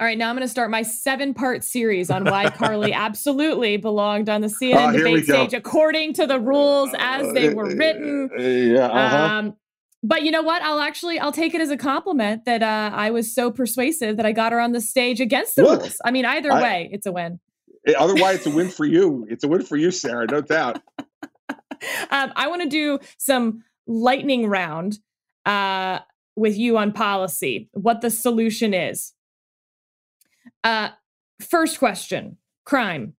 [0.01, 3.79] All right, now I'm going to start my seven part series on why Carly absolutely
[3.79, 8.31] belonged on the CNN uh, debate stage according to the rules as they were written.
[8.39, 8.87] Yeah.
[8.87, 9.17] Uh-huh.
[9.17, 9.57] Um,
[10.05, 10.63] but you know what?
[10.63, 14.27] I'll actually I'll take it as a compliment that uh, I was so persuasive that
[14.27, 15.97] I got her on the stage against the Look, rules.
[16.05, 17.41] I mean, either I, way, it's a win.
[17.99, 19.27] Otherwise, it's a win for you.
[19.29, 20.81] It's a win for you, Sarah, no doubt.
[22.11, 24.99] um, I want to do some lightning round
[25.45, 25.99] uh,
[26.37, 29.15] with you on policy, what the solution is.
[30.63, 30.91] Uh,
[31.41, 33.15] first question crime.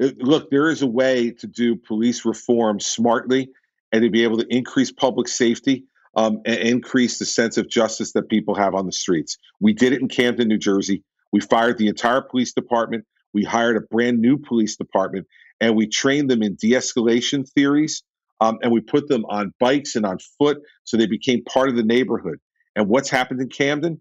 [0.00, 3.50] Uh, look, there is a way to do police reform smartly
[3.92, 8.12] and to be able to increase public safety um, and increase the sense of justice
[8.12, 9.38] that people have on the streets.
[9.60, 11.02] We did it in Camden, New Jersey.
[11.32, 13.04] We fired the entire police department.
[13.32, 15.26] We hired a brand new police department
[15.60, 18.02] and we trained them in de escalation theories.
[18.40, 21.76] Um, and we put them on bikes and on foot so they became part of
[21.76, 22.38] the neighborhood.
[22.74, 24.00] And what's happened in Camden?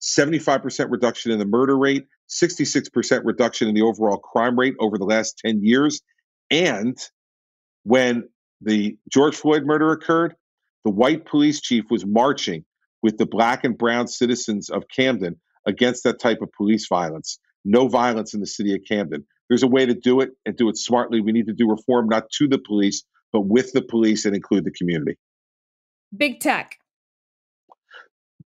[0.00, 5.04] 75% reduction in the murder rate, 66% reduction in the overall crime rate over the
[5.04, 6.00] last 10 years.
[6.50, 6.98] And
[7.84, 8.28] when
[8.60, 10.34] the George Floyd murder occurred,
[10.84, 12.64] the white police chief was marching
[13.02, 17.38] with the black and brown citizens of Camden against that type of police violence.
[17.64, 19.24] No violence in the city of Camden.
[19.48, 21.20] There's a way to do it and do it smartly.
[21.20, 24.64] We need to do reform not to the police, but with the police and include
[24.64, 25.16] the community.
[26.16, 26.78] Big tech.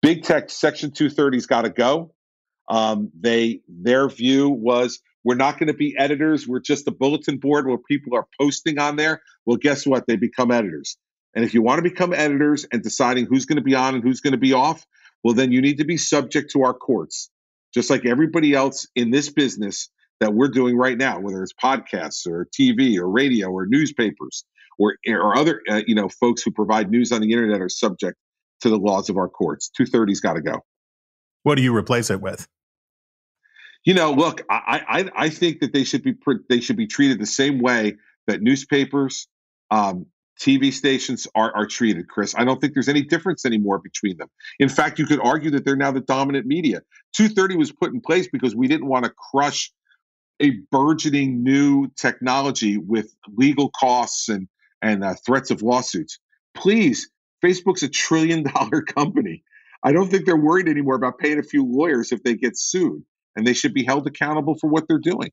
[0.02, 2.14] Big tech Section 230's got to go.
[2.68, 6.48] Um, they their view was we're not going to be editors.
[6.48, 9.20] We're just a bulletin board where people are posting on there.
[9.44, 10.06] Well, guess what?
[10.06, 10.96] They become editors.
[11.34, 14.02] And if you want to become editors and deciding who's going to be on and
[14.02, 14.84] who's going to be off,
[15.22, 17.30] well, then you need to be subject to our courts.
[17.74, 22.26] Just like everybody else in this business, that we're doing right now, whether it's podcasts
[22.26, 24.44] or TV or radio or newspapers
[24.78, 28.16] or, or other, uh, you know, folks who provide news on the internet are subject
[28.60, 29.70] to the laws of our courts.
[29.78, 30.60] 230's got to go.
[31.42, 32.46] What do you replace it with?
[33.84, 36.14] You know, look, I, I, I think that they should be
[36.50, 39.26] they should be treated the same way that newspapers,
[39.70, 40.06] um,
[40.38, 42.34] TV stations are, are treated, Chris.
[42.36, 44.28] I don't think there's any difference anymore between them.
[44.58, 46.80] In fact, you could argue that they're now the dominant media.
[47.14, 49.70] 230 was put in place because we didn't want to crush
[50.40, 54.48] a burgeoning new technology with legal costs and
[54.82, 56.18] and uh, threats of lawsuits.
[56.54, 57.10] Please,
[57.44, 59.44] Facebook's a trillion dollar company.
[59.82, 63.02] I don't think they're worried anymore about paying a few lawyers if they get sued,
[63.36, 65.30] and they should be held accountable for what they're doing.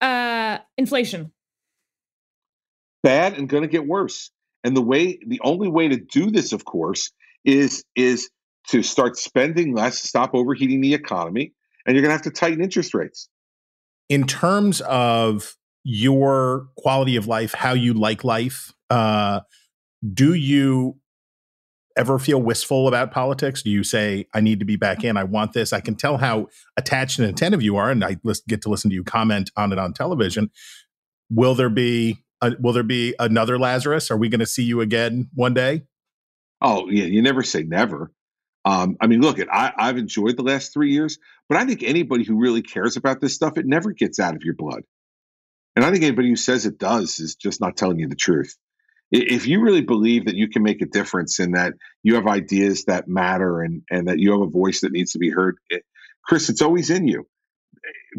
[0.00, 1.32] Uh, inflation.
[3.02, 4.30] Bad and going to get worse.
[4.64, 7.10] And the way, the only way to do this, of course,
[7.44, 8.30] is is
[8.68, 11.52] to start spending less, stop overheating the economy,
[11.86, 13.28] and you're going to have to tighten interest rates.
[14.08, 19.40] In terms of your quality of life, how you like life, uh,
[20.12, 20.96] do you
[21.96, 23.62] ever feel wistful about politics?
[23.62, 25.72] Do you say, I need to be back in, I want this?
[25.72, 28.16] I can tell how attached and attentive you are, and I
[28.48, 30.50] get to listen to you comment on it on television.
[31.30, 32.18] Will there be
[32.60, 34.10] will there be another Lazarus?
[34.10, 35.82] Are we going to see you again one day?
[36.60, 38.12] Oh yeah, you never say never.
[38.64, 42.24] Um, I mean, look, I, I've enjoyed the last three years, but I think anybody
[42.24, 44.82] who really cares about this stuff, it never gets out of your blood.
[45.76, 48.56] And I think anybody who says it does is just not telling you the truth.
[49.10, 52.84] If you really believe that you can make a difference and that you have ideas
[52.84, 55.84] that matter and, and that you have a voice that needs to be heard, it,
[56.24, 57.26] Chris, it's always in you.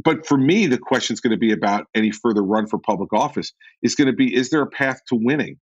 [0.04, 3.14] But for me, the question is going to be about any further run for public
[3.14, 5.58] office is going to be is there a path to winning?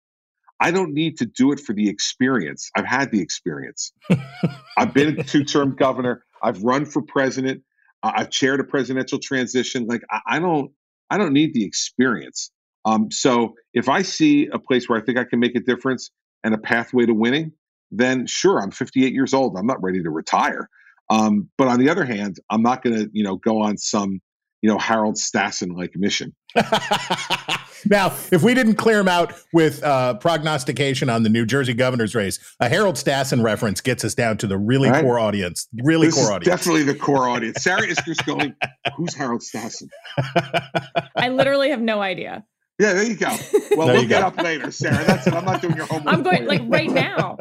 [0.59, 2.69] I don't need to do it for the experience.
[2.75, 3.93] I've had the experience.
[4.77, 6.25] I've been a two term governor.
[6.43, 7.63] I've run for president.
[8.03, 9.85] I've chaired a presidential transition.
[9.85, 10.71] Like I, I don't,
[11.09, 12.51] I don't need the experience.
[12.85, 16.11] Um, so if I see a place where I think I can make a difference
[16.43, 17.51] and a pathway to winning,
[17.91, 19.57] then sure, I'm 58 years old.
[19.57, 20.69] I'm not ready to retire.
[21.09, 24.21] Um, but on the other hand, I'm not going to, you know, go on some,
[24.61, 26.35] you know, Harold Stassen like mission.
[27.85, 32.15] now, if we didn't clear him out with uh, prognostication on the New Jersey governor's
[32.15, 35.03] race, a Harold Stassen reference gets us down to the really right.
[35.03, 35.67] core audience.
[35.83, 36.45] Really this core audience.
[36.45, 37.63] Definitely the core audience.
[37.63, 38.53] Sarah is just going,
[38.97, 39.89] "Who's Harold Stassen?"
[41.15, 42.43] I literally have no idea.
[42.79, 43.27] Yeah, there you go.
[43.75, 45.03] Well, there look it up later, Sarah.
[45.03, 45.33] That's it.
[45.33, 46.13] I'm not doing your homework.
[46.13, 47.35] I'm going like right now.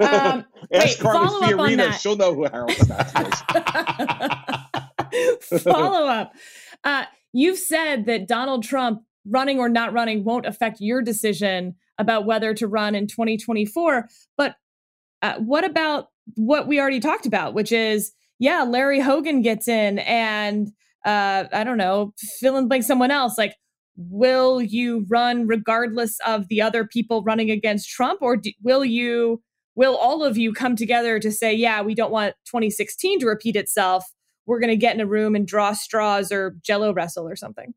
[0.00, 1.98] Um, Ask wait, follow up on that.
[1.98, 4.60] She'll know who Harold Stassen is.
[5.62, 6.34] follow up.
[6.84, 12.26] Uh, you've said that Donald Trump running or not running won't affect your decision about
[12.26, 14.08] whether to run in 2024.
[14.36, 14.56] But
[15.22, 19.98] uh, what about what we already talked about, which is, yeah, Larry Hogan gets in
[20.00, 20.70] and
[21.06, 23.38] uh, I don't know, fill in blank someone else.
[23.38, 23.54] Like,
[23.96, 29.42] will you run regardless of the other people running against Trump, or do, will you?
[29.76, 33.56] Will all of you come together to say, yeah, we don't want 2016 to repeat
[33.56, 34.06] itself?
[34.46, 37.74] We're going to get in a room and draw straws or jello wrestle or something.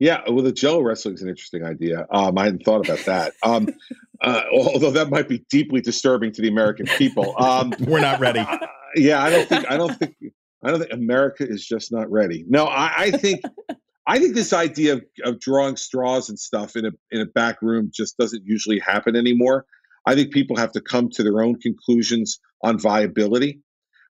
[0.00, 2.06] Yeah, well, the Jello wrestling is an interesting idea.
[2.10, 3.34] Um, I hadn't thought about that.
[3.42, 3.68] Um,
[4.22, 7.34] uh, although that might be deeply disturbing to the American people.
[7.38, 8.40] Um, We're not ready.
[8.40, 8.58] Uh,
[8.96, 9.70] yeah, I don't think.
[9.70, 10.16] I don't think.
[10.64, 12.44] I don't think America is just not ready.
[12.48, 13.42] No, I, I think.
[14.06, 17.60] I think this idea of, of drawing straws and stuff in a in a back
[17.60, 19.66] room just doesn't usually happen anymore.
[20.06, 23.60] I think people have to come to their own conclusions on viability.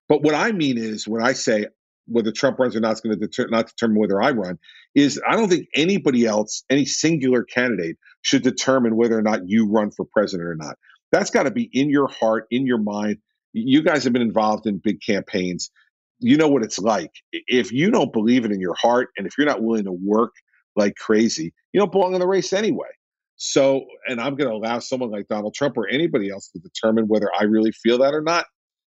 [0.09, 1.67] But what I mean is, when I say
[2.11, 4.59] whether Trump runs or not is going to deter- not determine whether I run.
[4.95, 9.67] Is I don't think anybody else, any singular candidate, should determine whether or not you
[9.67, 10.77] run for president or not.
[11.13, 13.19] That's got to be in your heart, in your mind.
[13.53, 15.71] You guys have been involved in big campaigns.
[16.19, 17.11] You know what it's like.
[17.33, 20.33] If you don't believe it in your heart, and if you're not willing to work
[20.77, 22.89] like crazy, you don't belong in the race anyway.
[23.37, 27.09] So, and I'm going to allow someone like Donald Trump or anybody else to determine
[27.09, 28.45] whether I really feel that or not.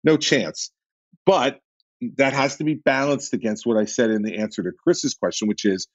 [0.04, 0.72] No chance.
[1.26, 1.60] But
[2.18, 5.48] that has to be balanced against what I said in the answer to Chris's question,
[5.48, 5.88] which is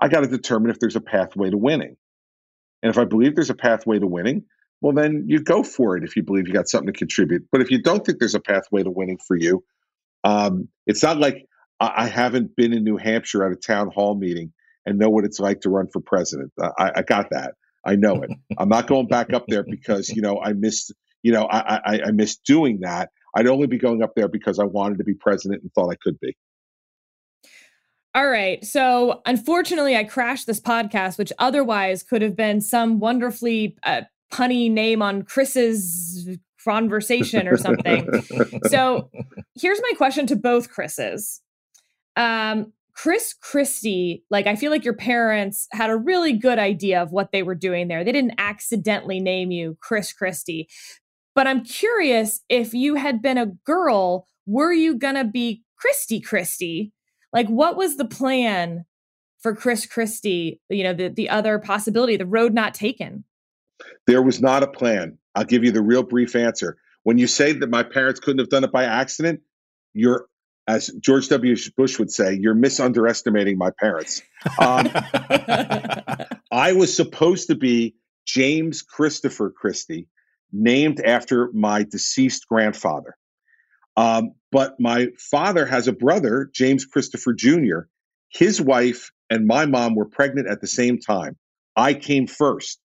[0.00, 1.96] I got to determine if there's a pathway to winning.
[2.82, 4.44] And if I believe there's a pathway to winning,
[4.80, 7.46] well, then you go for it if you believe you got something to contribute.
[7.50, 9.64] But if you don't think there's a pathway to winning for you,
[10.22, 11.46] um, it's not like
[11.80, 14.52] I, I, haven't been in New Hampshire at a town hall meeting
[14.86, 16.52] and know what it's like to run for president.
[16.60, 17.54] I, I got that.
[17.84, 18.30] I know it.
[18.58, 20.92] I'm not going back up there because you know I missed.
[21.22, 23.10] You know I, I, I missed doing that.
[23.38, 25.94] I'd only be going up there because I wanted to be president and thought I
[26.02, 26.36] could be.
[28.12, 28.64] All right.
[28.64, 34.68] So, unfortunately, I crashed this podcast, which otherwise could have been some wonderfully uh, punny
[34.68, 38.10] name on Chris's conversation or something.
[38.66, 39.08] so,
[39.54, 41.40] here's my question to both Chris's.
[42.16, 47.12] Um, Chris Christie, like, I feel like your parents had a really good idea of
[47.12, 48.02] what they were doing there.
[48.02, 50.68] They didn't accidentally name you Chris Christie.
[51.38, 56.18] But I'm curious if you had been a girl, were you going to be Christy
[56.18, 56.92] Christie?
[57.32, 58.84] Like, what was the plan
[59.38, 60.60] for Chris Christie?
[60.68, 63.22] You know, the, the other possibility, the road not taken?
[64.08, 65.16] There was not a plan.
[65.36, 66.76] I'll give you the real brief answer.
[67.04, 69.42] When you say that my parents couldn't have done it by accident,
[69.94, 70.26] you're,
[70.66, 71.54] as George W.
[71.76, 74.22] Bush would say, you're misunderestimating my parents.
[74.58, 74.90] Um,
[76.50, 77.94] I was supposed to be
[78.26, 80.08] James Christopher Christie,
[80.52, 83.16] named after my deceased grandfather.
[83.96, 87.80] Um, but my father has a brother, James Christopher Jr.
[88.28, 91.36] His wife and my mom were pregnant at the same time.
[91.76, 92.80] I came first.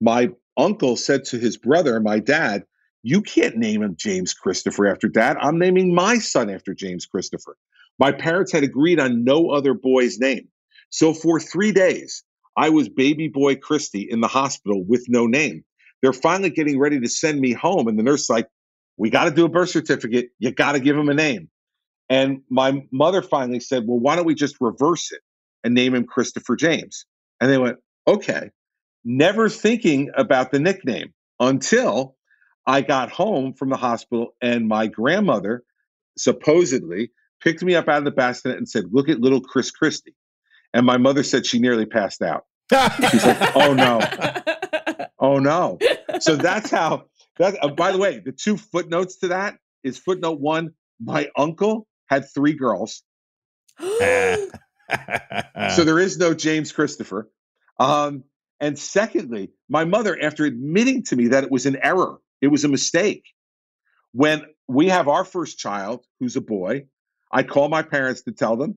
[0.00, 2.64] My uncle said to his brother, my dad,
[3.02, 5.36] You can't name him James Christopher after dad.
[5.40, 7.56] I'm naming my son after James Christopher.
[7.98, 10.48] My parents had agreed on no other boy's name.
[10.88, 12.24] So for three days,
[12.56, 15.64] I was baby boy Christie in the hospital with no name.
[16.02, 17.88] They're finally getting ready to send me home.
[17.88, 18.48] And the nurse like,
[18.96, 20.28] we got to do a birth certificate.
[20.38, 21.48] You got to give him a name.
[22.08, 25.20] And my mother finally said, well, why don't we just reverse it
[25.62, 27.06] and name him Christopher James?
[27.40, 28.50] And they went, okay.
[29.04, 32.16] never thinking about the nickname until
[32.66, 35.62] I got home from the hospital and my grandmother
[36.18, 40.14] supposedly picked me up out of the bassinet and said, Look at little Chris Christie.
[40.74, 42.44] And my mother said she nearly passed out.
[43.10, 44.00] She's like, Oh no.
[45.20, 45.78] Oh no.
[46.20, 47.04] So that's how
[47.38, 51.86] that uh, by the way, the two footnotes to that is footnote one, my uncle
[52.08, 53.02] had three girls.
[53.78, 54.50] so
[54.88, 57.30] there is no James Christopher.
[57.78, 58.24] Um,
[58.60, 62.64] and secondly, my mother, after admitting to me that it was an error, it was
[62.64, 63.24] a mistake.
[64.12, 66.86] When we have our first child, who's a boy,
[67.32, 68.76] I call my parents to tell them.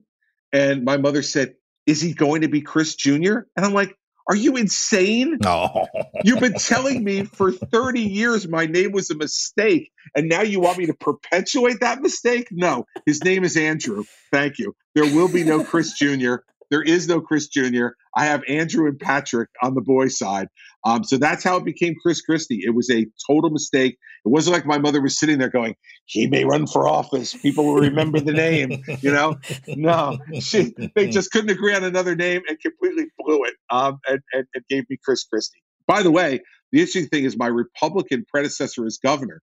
[0.52, 1.54] And my mother said,
[1.86, 3.40] Is he going to be Chris Jr.?
[3.56, 3.94] And I'm like,
[4.28, 5.38] Are you insane?
[5.44, 5.86] No.
[6.24, 9.92] You've been telling me for 30 years my name was a mistake.
[10.16, 12.48] And now you want me to perpetuate that mistake?
[12.50, 14.04] No, his name is Andrew.
[14.32, 14.74] Thank you.
[14.94, 16.36] There will be no Chris Jr.
[16.70, 17.88] There is no Chris Jr.
[18.16, 20.48] I have Andrew and Patrick on the boy side.
[20.84, 22.60] Um, so that's how it became Chris Christie.
[22.64, 23.96] It was a total mistake.
[24.24, 27.34] It wasn't like my mother was sitting there going, he may run for office.
[27.34, 28.82] People will remember the name.
[29.00, 33.54] You know, no, she, they just couldn't agree on another name and completely blew it
[33.70, 35.62] um, and, and, and gave me Chris Christie.
[35.86, 36.40] By the way,
[36.72, 39.40] the interesting thing is my Republican predecessor as governor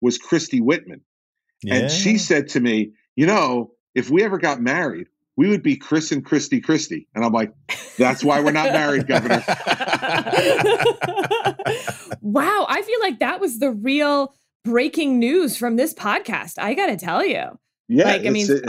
[0.00, 1.00] was Christie Whitman.
[1.62, 1.74] Yeah.
[1.74, 5.06] And she said to me, you know, if we ever got married,
[5.36, 7.08] we would be Chris and Christy Christie.
[7.14, 7.52] And I'm like,
[7.98, 9.42] that's why we're not married, Governor.
[12.20, 12.66] wow.
[12.68, 16.58] I feel like that was the real breaking news from this podcast.
[16.58, 17.58] I got to tell you.
[17.88, 18.04] Yeah.
[18.04, 18.64] Like, I mean, it.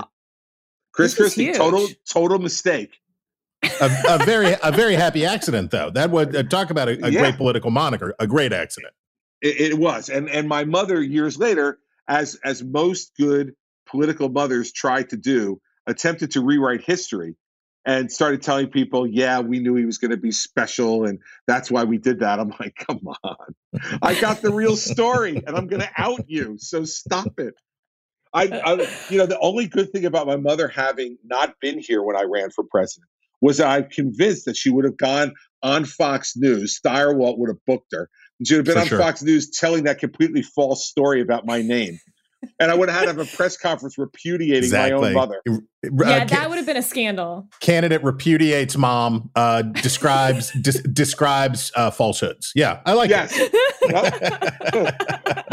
[0.94, 2.92] Chris this is Christie, total, total mistake.
[3.82, 5.90] a, a very a very happy accident though.
[5.90, 7.20] That would uh, talk about a, a Yeah.
[7.22, 8.14] great political moniker.
[8.20, 8.94] A great accident.
[9.42, 10.10] It, it was.
[10.10, 13.54] And and my mother years later, as as most good
[13.88, 17.36] political mothers try to do, attempted to rewrite history
[17.86, 21.70] and started telling people, yeah, we knew he was going to be special and that's
[21.70, 22.40] why we did that.
[22.40, 23.36] I'm like, come on.
[24.02, 26.58] I got the real story and I'm going to out you.
[26.58, 27.54] So stop it.
[28.34, 28.74] I, I
[29.10, 32.24] you know, the only good thing about my mother having not been here when I
[32.24, 33.08] ran for president
[33.40, 36.80] was that I'm convinced that she would have gone on Fox News.
[36.80, 38.10] Stirewalt would have booked her.
[38.40, 39.00] And she would have been For on sure.
[39.00, 42.00] Fox News telling that completely false story about my name.
[42.60, 45.42] And I would have had to have a press conference repudiating my own mother.
[45.48, 47.48] Uh, yeah, ca- that would have been a scandal.
[47.60, 49.30] candidate repudiates mom.
[49.36, 52.52] Uh, describes dis- describes uh, falsehoods.
[52.56, 53.32] Yeah, I like Yes.
[53.36, 53.52] it.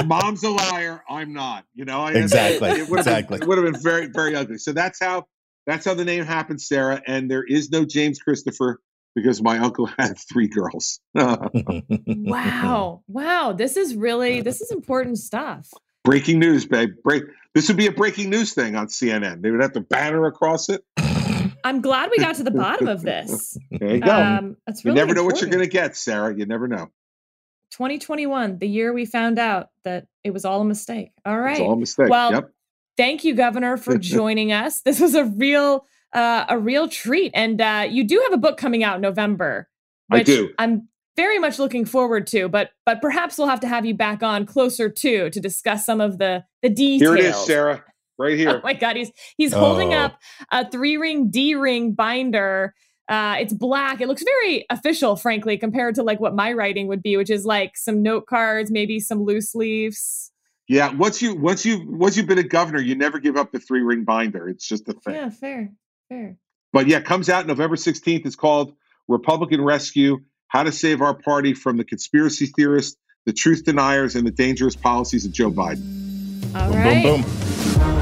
[0.06, 1.02] Mom's a liar.
[1.08, 1.64] I'm not.
[1.74, 3.38] You know, I, Exactly, It would have exactly.
[3.38, 4.58] been, it would have been very, very ugly.
[4.58, 5.24] So that's how
[5.66, 7.00] that's how the name happened, Sarah.
[7.06, 8.80] And there is no James Christopher
[9.14, 10.98] because my uncle had three girls.
[11.14, 13.02] wow.
[13.06, 13.52] Wow.
[13.52, 15.68] This is really, this is important stuff.
[16.04, 16.94] Breaking news, babe.
[17.02, 17.24] Break.
[17.54, 19.42] This would be a breaking news thing on CNN.
[19.42, 20.84] They would have to banner across it.
[21.64, 23.56] I'm glad we got to the bottom of this.
[23.70, 24.12] There you go.
[24.12, 26.34] Um, that's you really never know what you're going to get, Sarah.
[26.36, 26.90] You never know.
[27.70, 31.12] 2021, the year we found out that it was all a mistake.
[31.24, 31.52] All right.
[31.52, 32.10] It's all a mistake.
[32.10, 32.50] Well, yep.
[32.96, 34.82] Thank you, Governor, for joining us.
[34.82, 37.32] This was a real, uh, a real treat.
[37.34, 39.68] And uh, you do have a book coming out in November,
[40.10, 40.50] I do.
[40.58, 42.48] I'm very much looking forward to.
[42.48, 46.00] But but perhaps we'll have to have you back on closer to to discuss some
[46.00, 47.16] of the the details.
[47.16, 47.84] Here it is, Sarah.
[48.18, 48.48] Right here.
[48.50, 48.60] Oh here.
[48.62, 49.98] my God, he's he's holding Oh.
[49.98, 50.18] up
[50.50, 52.74] a three ring D ring binder.
[53.08, 54.00] Uh, it's black.
[54.00, 57.44] It looks very official, frankly, compared to like what my writing would be, which is
[57.44, 60.30] like some note cards, maybe some loose leaves.
[60.68, 60.92] Yeah.
[60.94, 63.80] Once you once you once you've been a governor, you never give up the three
[63.82, 64.48] ring binder.
[64.48, 65.14] It's just a thing.
[65.14, 65.72] Yeah, fair,
[66.08, 66.36] fair.
[66.72, 68.24] But yeah, it comes out November 16th.
[68.24, 68.74] It's called
[69.08, 70.20] Republican Rescue
[70.52, 74.76] How to Save Our Party from the Conspiracy Theorists, the Truth Deniers, and the Dangerous
[74.76, 76.54] Policies of Joe Biden.
[76.54, 77.02] All boom, right.
[77.02, 78.01] boom, boom.